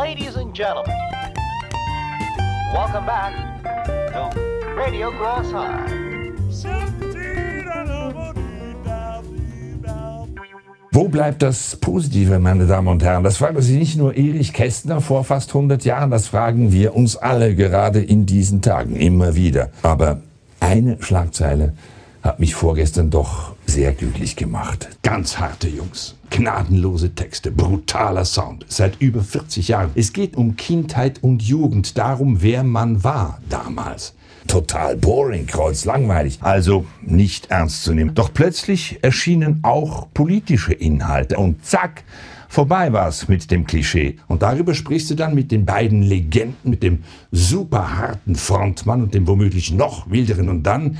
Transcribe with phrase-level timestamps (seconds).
[0.00, 0.96] Ladies and gentlemen,
[2.72, 3.34] welcome back
[3.84, 4.30] to
[4.74, 5.84] Radio Crossfire.
[10.92, 13.24] Wo bleibt das Positive, meine Damen und Herren?
[13.24, 17.18] Das fragt sich nicht nur Erich Kästner vor fast 100 Jahren, das fragen wir uns
[17.18, 19.68] alle gerade in diesen Tagen immer wieder.
[19.82, 20.22] Aber
[20.60, 21.74] eine Schlagzeile
[22.22, 24.88] hat mich vorgestern doch sehr glücklich gemacht.
[25.04, 26.16] Ganz harte Jungs.
[26.30, 29.90] Gnadenlose Texte, brutaler Sound, seit über 40 Jahren.
[29.94, 34.14] Es geht um Kindheit und Jugend, darum, wer man war damals.
[34.48, 38.12] Total boring, kreuzlangweilig, also nicht ernst zu nehmen.
[38.14, 42.02] Doch plötzlich erschienen auch politische Inhalte und zack,
[42.48, 44.16] vorbei war's mit dem Klischee.
[44.26, 49.14] Und darüber sprichst du dann mit den beiden Legenden, mit dem super harten Frontmann und
[49.14, 50.48] dem womöglich noch wilderen.
[50.48, 50.98] Und dann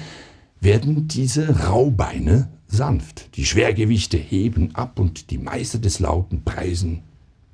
[0.60, 3.36] werden diese Raubeine sanft.
[3.36, 7.00] Die Schwergewichte heben ab und die Meister des Lauten preisen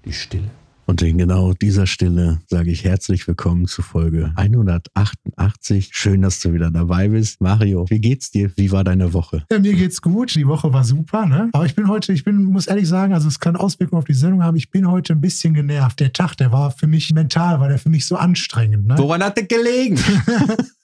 [0.05, 0.51] die Stille.
[0.89, 5.91] Und in genau dieser Stille sage ich herzlich willkommen zu Folge 188.
[5.93, 7.41] Schön, dass du wieder dabei bist.
[7.41, 8.53] Mario, wie geht's dir?
[8.55, 9.45] Wie war deine Woche?
[9.51, 10.37] Ja, mir geht's gut.
[10.37, 11.49] Die Woche war super, ne?
[11.53, 14.15] Aber ich bin heute, ich bin, muss ehrlich sagen, also es kann Auswirkungen auf die
[14.15, 14.57] Sendung haben.
[14.57, 15.99] Ich bin heute ein bisschen genervt.
[15.99, 18.87] Der Tag, der war für mich mental, war der für mich so anstrengend.
[18.87, 18.95] Ne?
[18.97, 19.99] Woran hat der gelegen?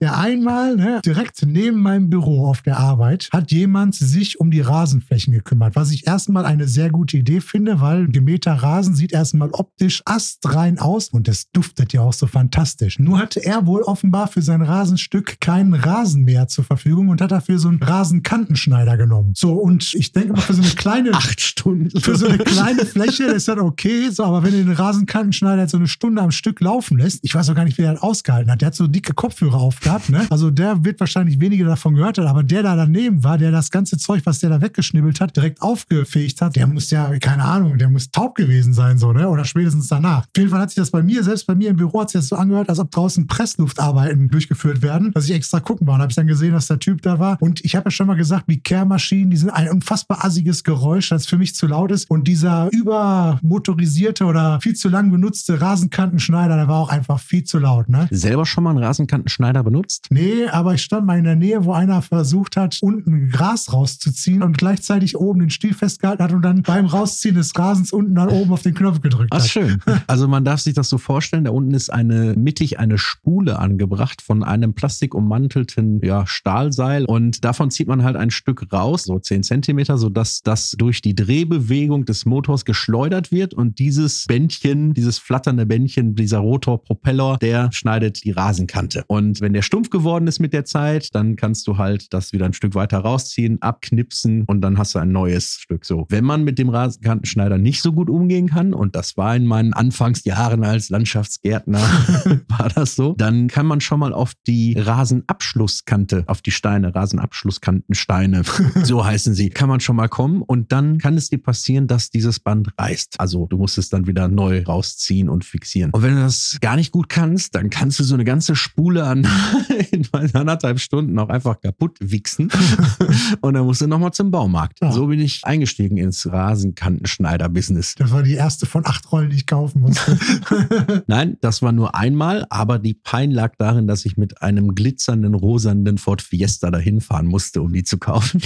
[0.00, 4.60] Ja, einmal, ne, direkt neben meinem Büro auf der Arbeit, hat jemand sich um die
[4.60, 9.50] Rasenflächen gekümmert, was ich erstmal eine sehr gute Idee finde, weil gemähter Rasen sieht erstmal
[9.52, 12.98] optisch astrein aus und es duftet ja auch so fantastisch.
[12.98, 17.58] Nur hatte er wohl offenbar für sein Rasenstück keinen Rasenmäher zur Verfügung und hat dafür
[17.58, 19.32] so einen Rasenkantenschneider genommen.
[19.34, 21.10] So, und ich denke mal, für so eine kleine.
[21.20, 21.90] Acht Stunden.
[22.00, 25.72] Für so eine kleine Fläche ist das okay, so, aber wenn du den Rasenkantenschneider jetzt
[25.72, 28.02] so eine Stunde am Stück laufen lässt, ich weiß auch gar nicht, wie er das
[28.02, 28.60] ausgehalten hat.
[28.60, 30.26] Der hat so dicke Kopfhörer aufgehabt, ne?
[30.30, 33.70] Also der wird wahrscheinlich weniger davon gehört haben, aber der da daneben war, der das
[33.70, 37.78] ganze Zeug, was der da weggeschnibbelt hat, direkt aufgefegt hat, der muss ja, keine Ahnung,
[37.78, 39.28] der muss taub gewesen sein, so, ne?
[39.28, 40.22] Oder spätestens danach.
[40.22, 42.20] Auf jeden Fall hat sich das bei mir, selbst bei mir im Büro, hat sich
[42.20, 45.94] das so angehört, als ob draußen Pressluftarbeiten durchgeführt werden, dass ich extra gucken war.
[45.94, 47.36] Und habe ich dann gesehen, dass der Typ da war.
[47.40, 51.08] Und ich habe ja schon mal gesagt, wie Kehrmaschinen, die sind ein unfassbar assiges Geräusch,
[51.10, 52.10] das für mich zu laut ist.
[52.10, 57.58] Und dieser übermotorisierte oder viel zu lang benutzte Rasenkantenschneider, der war auch einfach viel zu
[57.58, 58.08] laut, ne?
[58.10, 60.06] Selber schon mal einen Rasenkantenschneider benutzt?
[60.10, 64.42] Nee, aber ich stand mal in der Nähe, wo einer versucht hat, unten Gras rauszuziehen
[64.42, 68.28] und gleichzeitig oben den Stiel festgehalten hat und dann beim Rausziehen des Rasens unten dann
[68.28, 69.48] oben auf den Knopf gedrückt Ach, hat.
[69.48, 69.80] schön.
[70.06, 74.22] Also man darf sich das so vorstellen, da unten ist eine mittig eine Spule angebracht
[74.22, 79.42] von einem plastikummantelten ja, Stahlseil und davon zieht man halt ein Stück raus, so 10
[79.42, 85.66] Zentimeter, sodass das durch die Drehbewegung des Motors geschleudert wird und dieses Bändchen, dieses flatternde
[85.66, 89.04] Bändchen, dieser Rotorpropeller, der schneidet die Rasenkante.
[89.06, 92.46] Und wenn der stumpf geworden ist mit der Zeit, dann kannst du halt das wieder
[92.46, 96.06] ein Stück weiter rausziehen, abknipsen und dann hast du ein neues Stück so.
[96.08, 99.72] Wenn man mit dem Rasenkantenschneider nicht so gut umgehen kann, und das war in meinen
[99.72, 101.80] Anfangsjahren als Landschaftsgärtner,
[102.48, 108.42] war das so, dann kann man schon mal auf die Rasenabschlusskante, auf die Steine, Rasenabschlusskantensteine,
[108.82, 112.10] so heißen sie, kann man schon mal kommen und dann kann es dir passieren, dass
[112.10, 113.18] dieses Band reißt.
[113.18, 115.90] Also du musst es dann wieder neu rausziehen und fixieren.
[115.92, 119.04] Und wenn du das gar nicht gut kannst, dann kannst du so eine ganze Spule
[119.04, 119.19] an
[119.90, 122.50] in anderthalb Stunden auch einfach kaputt wichsen
[123.40, 124.80] und dann musst du nochmal zum Baumarkt.
[124.80, 124.92] Ja.
[124.92, 127.94] So bin ich eingestiegen ins Rasenkantenschneider-Business.
[127.96, 130.18] Das war die erste von acht Rollen, die ich kaufen musste.
[131.06, 135.34] Nein, das war nur einmal, aber die Pein lag darin, dass ich mit einem glitzernden,
[135.34, 138.40] rosanen Ford Fiesta dahin fahren musste, um die zu kaufen.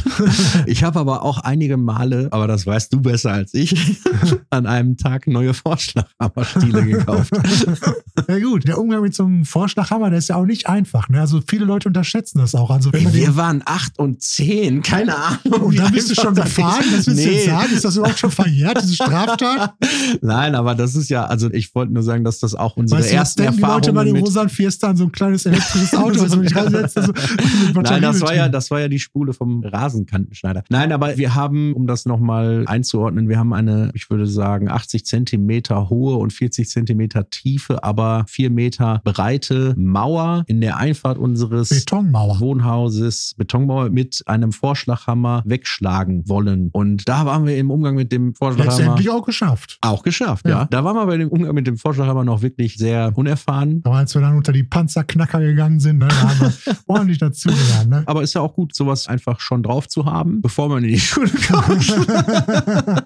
[0.67, 4.03] Ich habe aber auch einige Male, aber das weißt du besser als ich,
[4.51, 7.33] an einem Tag neue Vorschlaghammerstiele gekauft.
[8.29, 11.09] ja gut, der Umgang mit so einem Vorschlaghammer, der ist ja auch nicht einfach.
[11.09, 11.21] Ne?
[11.21, 12.71] Also viele Leute unterschätzen das auch.
[12.71, 15.63] Also den, Wir waren acht und zehn, keine Ahnung.
[15.63, 17.35] und dann bist du schon gefahren, das willst du Nee.
[17.37, 17.73] jetzt sagen?
[17.73, 19.75] Ist das überhaupt schon verjährt, diese Straftat?
[20.23, 23.11] Nein, aber das ist ja, also ich wollte nur sagen, dass das auch unsere Weißt
[23.11, 25.95] du, was ersten denken die Leute bei Erfahrungen Rosan Fiesta an so ein kleines elektrisches
[25.95, 26.21] Auto?
[26.23, 27.17] also ich reise jetzt so mit
[27.91, 30.65] Nein, das war ja, das war ja die Spule vom Rasenkantenschneider.
[30.69, 35.05] Nein, aber wir haben, um das nochmal einzuordnen, wir haben eine, ich würde sagen, 80
[35.05, 41.69] Zentimeter hohe und 40 Zentimeter tiefe, aber vier Meter breite Mauer in der Einfahrt unseres
[41.69, 42.39] Betonmauer.
[42.39, 46.71] Wohnhauses, Betonmauer mit einem Vorschlaghammer wegschlagen wollen.
[46.73, 48.79] Und da waren wir im Umgang mit dem Vorschlaghammer.
[48.79, 49.79] Letztendlich auch geschafft.
[49.81, 50.61] Auch geschafft, ja.
[50.61, 50.69] Ja.
[50.71, 53.81] Da waren wir bei dem Umgang mit dem Vorschlaghammer noch wirklich sehr unerfahren.
[53.85, 57.91] Aber als wir dann unter die Panzerknacker gegangen sind, ne, da haben wir ordentlich dazugelernt.
[57.91, 58.05] Ne?
[58.07, 61.01] Aber ist ja auch gut, sowas einfach schon drauf zu haben, bevor man in die
[61.01, 61.85] Schule kommt.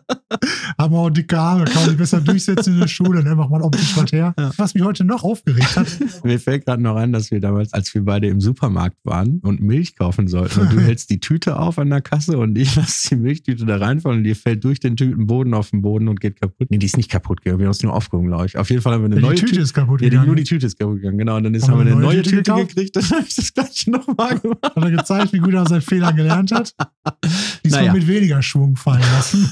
[0.79, 3.35] haben wir auch dicke Arme, kann man sich besser durchsetzen in der Schule, ne?
[3.35, 4.35] macht man optisch was her.
[4.57, 5.87] Was mich heute noch aufgeregt hat,
[6.25, 9.61] Mir fällt gerade noch ein, dass wir damals, als wir beide im Supermarkt waren und
[9.61, 10.61] Milch kaufen sollten.
[10.61, 13.77] Und du hältst die Tüte auf an der Kasse und ich lasse die Milchtüte da
[13.77, 16.69] reinfallen und die fällt durch den Tütenboden auf den Boden und geht kaputt.
[16.71, 17.59] Nee, die ist nicht kaputt gegangen.
[17.61, 18.57] Wir haben es nur aufgehoben, glaube ich.
[18.57, 20.27] Auf jeden Fall haben wir eine Ja, neue die Tüte ist kaputt Ja, die, gegangen.
[20.27, 21.37] nur die Tüte ist kaputt gegangen, genau.
[21.37, 22.97] Und dann ist, Haben haben wir eine neue neue Tüte, Tüte gekriegt.
[22.97, 24.59] Dann habe ich das gleiche nochmal gemacht.
[24.63, 26.73] Hat er gezeigt, wie gut er aus seinen Fehlern gelernt hat?
[27.65, 27.93] Diesmal Naja.
[27.95, 29.49] mit weniger Schwung fallen lassen.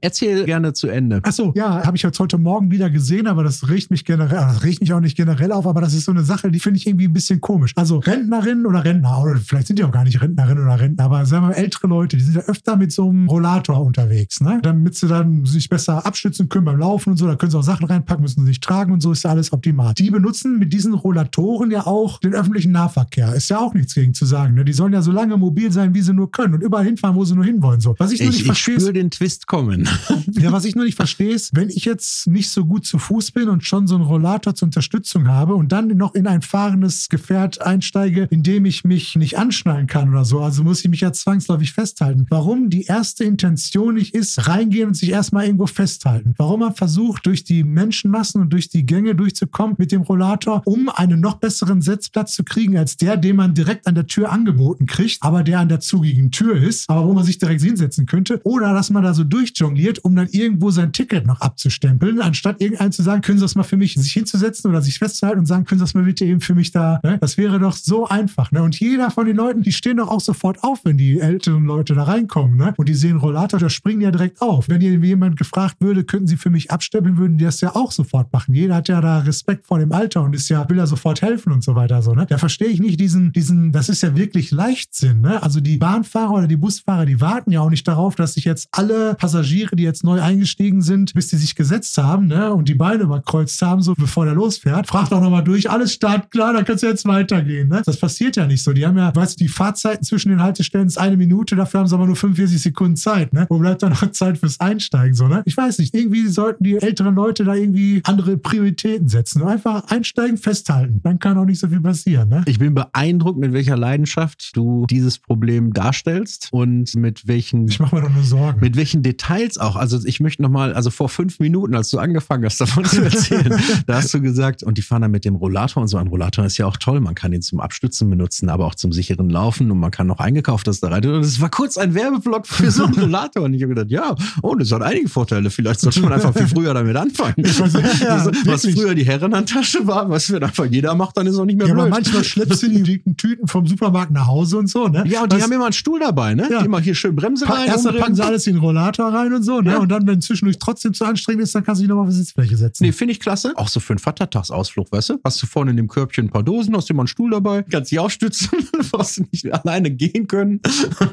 [0.00, 1.20] Erzähl gerne zu Ende.
[1.22, 4.52] Achso, ja, habe ich jetzt heute Morgen wieder gesehen, aber das riecht mich generell, ah,
[4.52, 6.78] das riecht mich auch nicht generell auf, aber das ist so eine Sache, die finde
[6.78, 7.72] ich irgendwie ein bisschen komisch.
[7.76, 11.24] Also Rentnerinnen oder Rentner, oder vielleicht sind die auch gar nicht Rentnerinnen oder Rentner, aber
[11.24, 14.58] sagen wir mal ältere Leute, die sind ja öfter mit so einem Rollator unterwegs, ne?
[14.62, 17.62] Damit sie dann sich besser abstützen können beim Laufen und so, da können sie auch
[17.62, 19.94] Sachen reinpacken, müssen sie sich tragen und so, ist ja alles optimal.
[19.94, 23.34] Die benutzen mit diesen Rollatoren ja auch den öffentlichen Nahverkehr.
[23.36, 24.64] Ist ja auch nichts gegen zu sagen, ne?
[24.64, 27.24] Die sollen ja so lange mobil sein, wie sie nur können und überall hinfahren, wo
[27.24, 27.80] sie nur hinwollen.
[27.80, 27.94] So.
[27.98, 29.88] Was ich, nur Ich, nicht ich verstehe, ist- spüre den Twist kommen.
[30.40, 33.32] ja, was ich nur nicht verstehe, ist, wenn ich jetzt nicht so gut zu Fuß
[33.32, 37.08] bin und schon so einen Rollator zur Unterstützung habe und dann noch in ein fahrendes
[37.08, 41.00] Gefährt einsteige, in dem ich mich nicht anschnallen kann oder so, also muss ich mich
[41.00, 42.26] ja zwangsläufig festhalten.
[42.30, 46.34] Warum die erste Intention nicht ist, reingehen und sich erstmal irgendwo festhalten.
[46.36, 50.88] Warum man versucht, durch die Menschenmassen und durch die Gänge durchzukommen mit dem Rollator, um
[50.88, 54.86] einen noch besseren Sitzplatz zu kriegen, als der, den man direkt an der Tür angeboten
[54.86, 58.40] kriegt, aber der an der zugigen Tür ist, aber wo man sich direkt hinsetzen könnte.
[58.44, 62.92] Oder dass man da so durchjongliert, um dann irgendwo sein Ticket noch abzustempeln, anstatt irgendeinen
[62.92, 65.64] zu sagen, können Sie das mal für mich, sich hinzusetzen oder sich festzuhalten und sagen,
[65.64, 67.00] können Sie das mal bitte eben für mich da.
[67.02, 67.18] Ne?
[67.20, 68.52] Das wäre doch so einfach.
[68.52, 68.62] Ne?
[68.62, 71.94] Und jeder von den Leuten, die stehen doch auch sofort auf, wenn die älteren Leute
[71.94, 72.56] da reinkommen.
[72.56, 72.74] Ne?
[72.76, 74.68] Und die sehen Rollator, da springen ja direkt auf.
[74.68, 78.32] Wenn jemand gefragt würde, könnten Sie für mich abstempeln, würden die das ja auch sofort
[78.32, 78.54] machen.
[78.54, 81.52] Jeder hat ja da Respekt vor dem Alter und ist ja, will ja sofort helfen
[81.52, 82.02] und so weiter.
[82.02, 82.26] So, ne?
[82.26, 85.20] Da verstehe ich nicht diesen, diesen, das ist ja wirklich Leichtsinn.
[85.20, 85.42] Ne?
[85.42, 88.68] Also die Bahnfahrer oder die Busfahrer, die warten ja auch nicht darauf, dass sich jetzt
[88.72, 92.52] alle Passagiere, die jetzt neu eingestiegen sind, bis die sich gesetzt haben ne?
[92.52, 96.52] und die Beine überkreuzt haben, so bevor der losfährt, fragt auch nochmal durch, alles startklar,
[96.52, 97.68] dann kannst du jetzt weitergehen.
[97.68, 97.82] Ne?
[97.84, 98.72] Das passiert ja nicht so.
[98.72, 101.86] Die haben ja, weißt du, die Fahrzeiten zwischen den Haltestellen ist eine Minute, dafür haben
[101.86, 103.32] sie aber nur 45 Sekunden Zeit.
[103.32, 103.46] Ne?
[103.48, 105.14] Wo bleibt dann noch Zeit fürs Einsteigen?
[105.14, 105.42] So, ne?
[105.46, 109.42] Ich weiß nicht, irgendwie sollten die älteren Leute da irgendwie andere Prioritäten setzen.
[109.42, 111.00] Einfach einsteigen, festhalten.
[111.02, 112.28] Dann kann auch nicht so viel passieren.
[112.28, 112.42] Ne?
[112.46, 117.96] Ich bin beeindruckt, mit welcher Leidenschaft du dieses Problem darstellst und mit welchen Ich mache
[117.96, 118.60] mir doch nur Sorgen.
[118.60, 119.76] mit welchen Details auch.
[119.76, 123.58] Also ich möchte nochmal, also vor fünf Minuten, als du angefangen hast, davon zu erzählen,
[123.86, 125.96] da hast du gesagt, und die fahren dann mit dem Rollator und so.
[125.96, 127.00] Ein Rollator ist ja auch toll.
[127.00, 130.18] Man kann ihn zum Abstützen benutzen, aber auch zum sicheren Laufen und man kann noch
[130.18, 131.04] eingekauftes da rein.
[131.06, 133.44] Und es war kurz ein Werbeblock für so einen Rollator.
[133.44, 135.48] Und ich habe gedacht, ja, oh, das hat einige Vorteile.
[135.50, 137.34] Vielleicht sollte man einfach viel früher damit anfangen.
[137.38, 141.36] weiß, ja, Das- was früher die Herrenhandtasche war, was wenn einfach jeder macht, dann ist
[141.38, 141.94] auch nicht mehr Ja, aber blöd.
[141.94, 145.04] manchmal schleppst du die dicken Tüten vom Supermarkt nach Hause und so, ne?
[145.06, 146.48] ja, und die Was- haben immer einen Stuhl dabei, ne?
[146.50, 146.62] Ja.
[146.62, 147.68] Die mal hier schön Bremse Pa rein.
[147.68, 149.78] erstmal packen sie alles in den Rollator rein und so, ne?
[149.78, 152.16] Und dann, wenn zwischendurch trotzdem zu anstrengend ist, dann kannst du dich nochmal auf die
[152.16, 152.84] Sitzfläche setzen.
[152.84, 153.52] Nee, finde ich klasse.
[153.56, 155.20] Auch so für einen Vatertagsausflug, weißt du?
[155.24, 157.62] Hast du vorne in dem Körbchen ein paar Dosen, hast du immer einen Stuhl dabei,
[157.62, 158.50] kannst dich aufstützen,
[158.90, 160.60] brauchst du nicht alleine gehen können.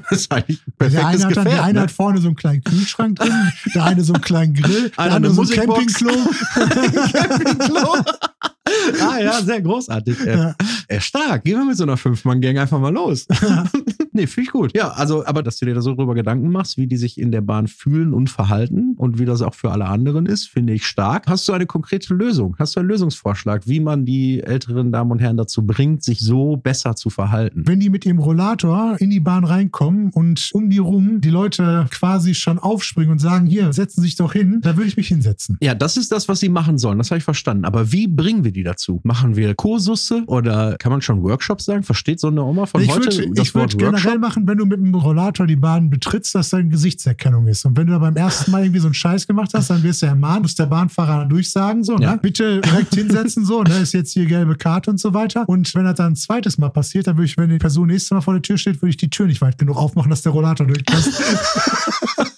[0.10, 1.48] Das ist eigentlich ein der perfektes eine hat dann, Gefährt.
[1.48, 1.82] der eine ne?
[1.82, 5.16] hat vorne so einen kleinen Kühlschrank drin, der eine so einen kleinen Grill, der Einer
[5.16, 5.94] andere eine so ein Musikbox.
[5.96, 7.12] Campingklo.
[7.12, 7.96] Campingklo.
[9.02, 10.20] ah ja, sehr großartig.
[10.26, 10.56] Äh, Ja.
[10.88, 11.44] äh, stark.
[11.44, 13.26] Gehen wir mit so einer Fünf-Mann-Gang einfach mal los.
[14.12, 14.76] nee, finde ich gut.
[14.76, 17.32] Ja, also, aber dass du dir da so drüber Gedanken machst, wie die sich in
[17.32, 20.86] der Bahn fühlen und verhalten und wie das auch für alle anderen ist, finde ich
[20.86, 21.28] stark.
[21.28, 22.56] Hast du eine konkrete Lösung?
[22.60, 26.58] Hast du einen Lösungsvorschlag, wie man die älteren Damen und Herren dazu bringt, sich so
[26.58, 27.64] besser zu verhalten?
[27.66, 31.88] Wenn die mit ihrem Rollator in die Bahn reinkommen und um die rum die Leute
[31.92, 35.08] quasi schon aufspringen und sagen, hier, setzen Sie sich doch hin, da würde ich mich
[35.08, 35.58] hinsetzen.
[35.62, 36.98] Ja, das ist das, was sie machen sollen.
[36.98, 37.66] Das habe ich verstanden.
[37.66, 39.00] Aber wie bringen wir die dazu?
[39.04, 41.84] Machen wir Kursusse oder kann man schon Workshops sagen?
[41.84, 44.58] Versteht so eine Oma von ich heute würde das ich würd Wort generell machen, wenn
[44.58, 47.66] du mit dem Rollator die Bahn betrittst, dass deine Gesichtserkennung ist.
[47.66, 50.02] Und wenn du da beim ersten Mal irgendwie so einen Scheiß gemacht hast, dann wirst
[50.02, 52.14] du ermahnt, muss der Bahnfahrer dann durchsagen, so, Ja.
[52.14, 52.20] ne?
[52.22, 53.78] Bitte direkt hinsetzen, so, ne?
[53.80, 55.48] Ist jetzt hier gelbe Karte und so weiter.
[55.48, 58.12] Und wenn das dann ein zweites Mal passiert, dann würde ich, wenn die Person nächstes
[58.12, 60.32] Mal vor der Tür steht, würde ich die Tür nicht weit genug aufmachen, dass der
[60.32, 61.22] Rollator durchpasst.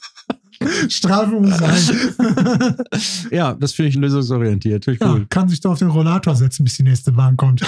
[0.89, 2.75] Strafe muss sein.
[3.31, 4.85] Ja, das finde ich lösungsorientiert.
[4.85, 5.25] Finde ich Ja, cool.
[5.29, 7.61] kann sich da auf den Rollator setzen, bis die nächste Bahn kommt.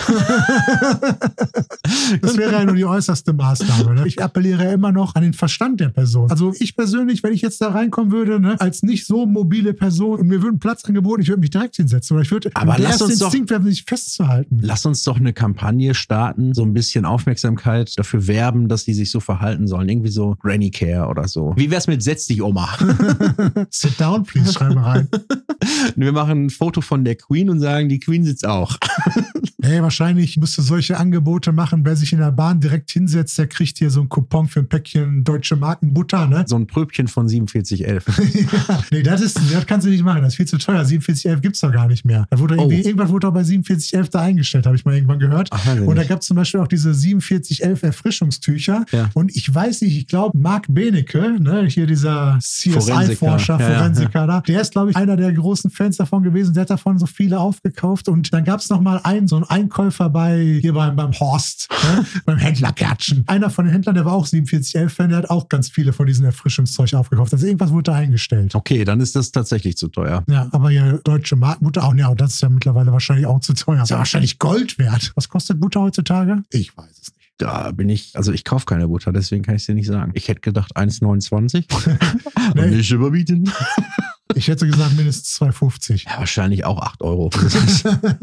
[2.22, 3.96] das wäre ja nur die äußerste Maßnahme.
[3.96, 4.08] Ne?
[4.08, 6.30] Ich appelliere ja immer noch an den Verstand der Person.
[6.30, 10.20] Also ich persönlich, wenn ich jetzt da reinkommen würde, ne, als nicht so mobile Person
[10.20, 12.16] und mir würde ein Platz angeboten, ich würde mich direkt hinsetzen.
[12.16, 14.60] Oder ich würde Aber lass uns doch- Instinkt wäre, sich festzuhalten.
[14.62, 19.12] Lass uns doch eine Kampagne starten, so ein bisschen Aufmerksamkeit dafür werben, dass die sich
[19.12, 19.88] so verhalten sollen.
[19.88, 21.54] Irgendwie so Granny Care oder so.
[21.56, 22.68] Wie wär's mit Setz dich, Oma?
[23.70, 25.08] Sit down, please, schreibe rein.
[25.96, 28.78] Wir machen ein Foto von der Queen und sagen, die Queen sitzt auch.
[29.62, 31.82] Ey, wahrscheinlich musst du solche Angebote machen.
[31.86, 34.68] Wer sich in der Bahn direkt hinsetzt, der kriegt hier so ein Coupon für ein
[34.68, 36.44] Päckchen deutsche Marken Butter, ne?
[36.48, 38.58] So ein Pröbchen von 4711.
[38.68, 38.84] ja.
[38.92, 40.22] Nee, das ist, das kannst du nicht machen.
[40.22, 40.84] Das ist viel zu teuer.
[40.86, 42.26] 4711 gibt's doch gar nicht mehr.
[42.30, 42.70] Da wurde Oh.
[42.70, 45.50] irgendwas wurde doch bei 4711 da eingestellt, habe ich mal irgendwann gehört.
[45.52, 48.86] Ach, Und da gab es zum Beispiel auch diese 4711 Erfrischungstücher.
[48.92, 49.10] Ja.
[49.14, 52.80] Und ich weiß nicht, ich glaube, Marc Benecke, ne, hier dieser CSI-Forscher,
[53.60, 53.60] Forensiker.
[53.60, 53.78] Ja.
[53.80, 56.54] Forensiker da, der ist, glaube ich, einer der großen Fans davon gewesen.
[56.54, 58.10] Der hat davon so viele aufgekauft.
[58.10, 61.68] Und dann gab es noch mal einen, so einen Einkäufer bei, hier beim, beim Horst,
[61.84, 63.24] ne, beim Händler Gärtchen.
[63.28, 66.26] Einer von den Händlern, der war auch 4711-Fan, der hat auch ganz viele von diesen
[66.26, 67.34] Erfrischungszeug aufgekauft.
[67.34, 68.56] Also irgendwas wurde da eingestellt.
[68.56, 70.24] Okay, dann ist das tatsächlich zu teuer.
[70.28, 73.54] Ja, aber ja, deutsche Markenbutter auch, ja, und das ist ja mittlerweile wahrscheinlich auch zu
[73.54, 73.84] teuer.
[73.84, 75.12] Ist ja wahrscheinlich Gold wert.
[75.16, 76.44] Was kostet Butter heutzutage?
[76.52, 77.32] Ich weiß es nicht.
[77.38, 80.12] Da bin ich, also ich kaufe keine Butter, deswegen kann ich es dir nicht sagen.
[80.14, 81.66] Ich hätte gedacht 1,29.
[82.56, 82.68] Nee.
[82.68, 83.52] Nicht überbieten.
[84.36, 86.06] Ich hätte gesagt mindestens 2,50.
[86.10, 87.30] Ja, wahrscheinlich auch 8 Euro.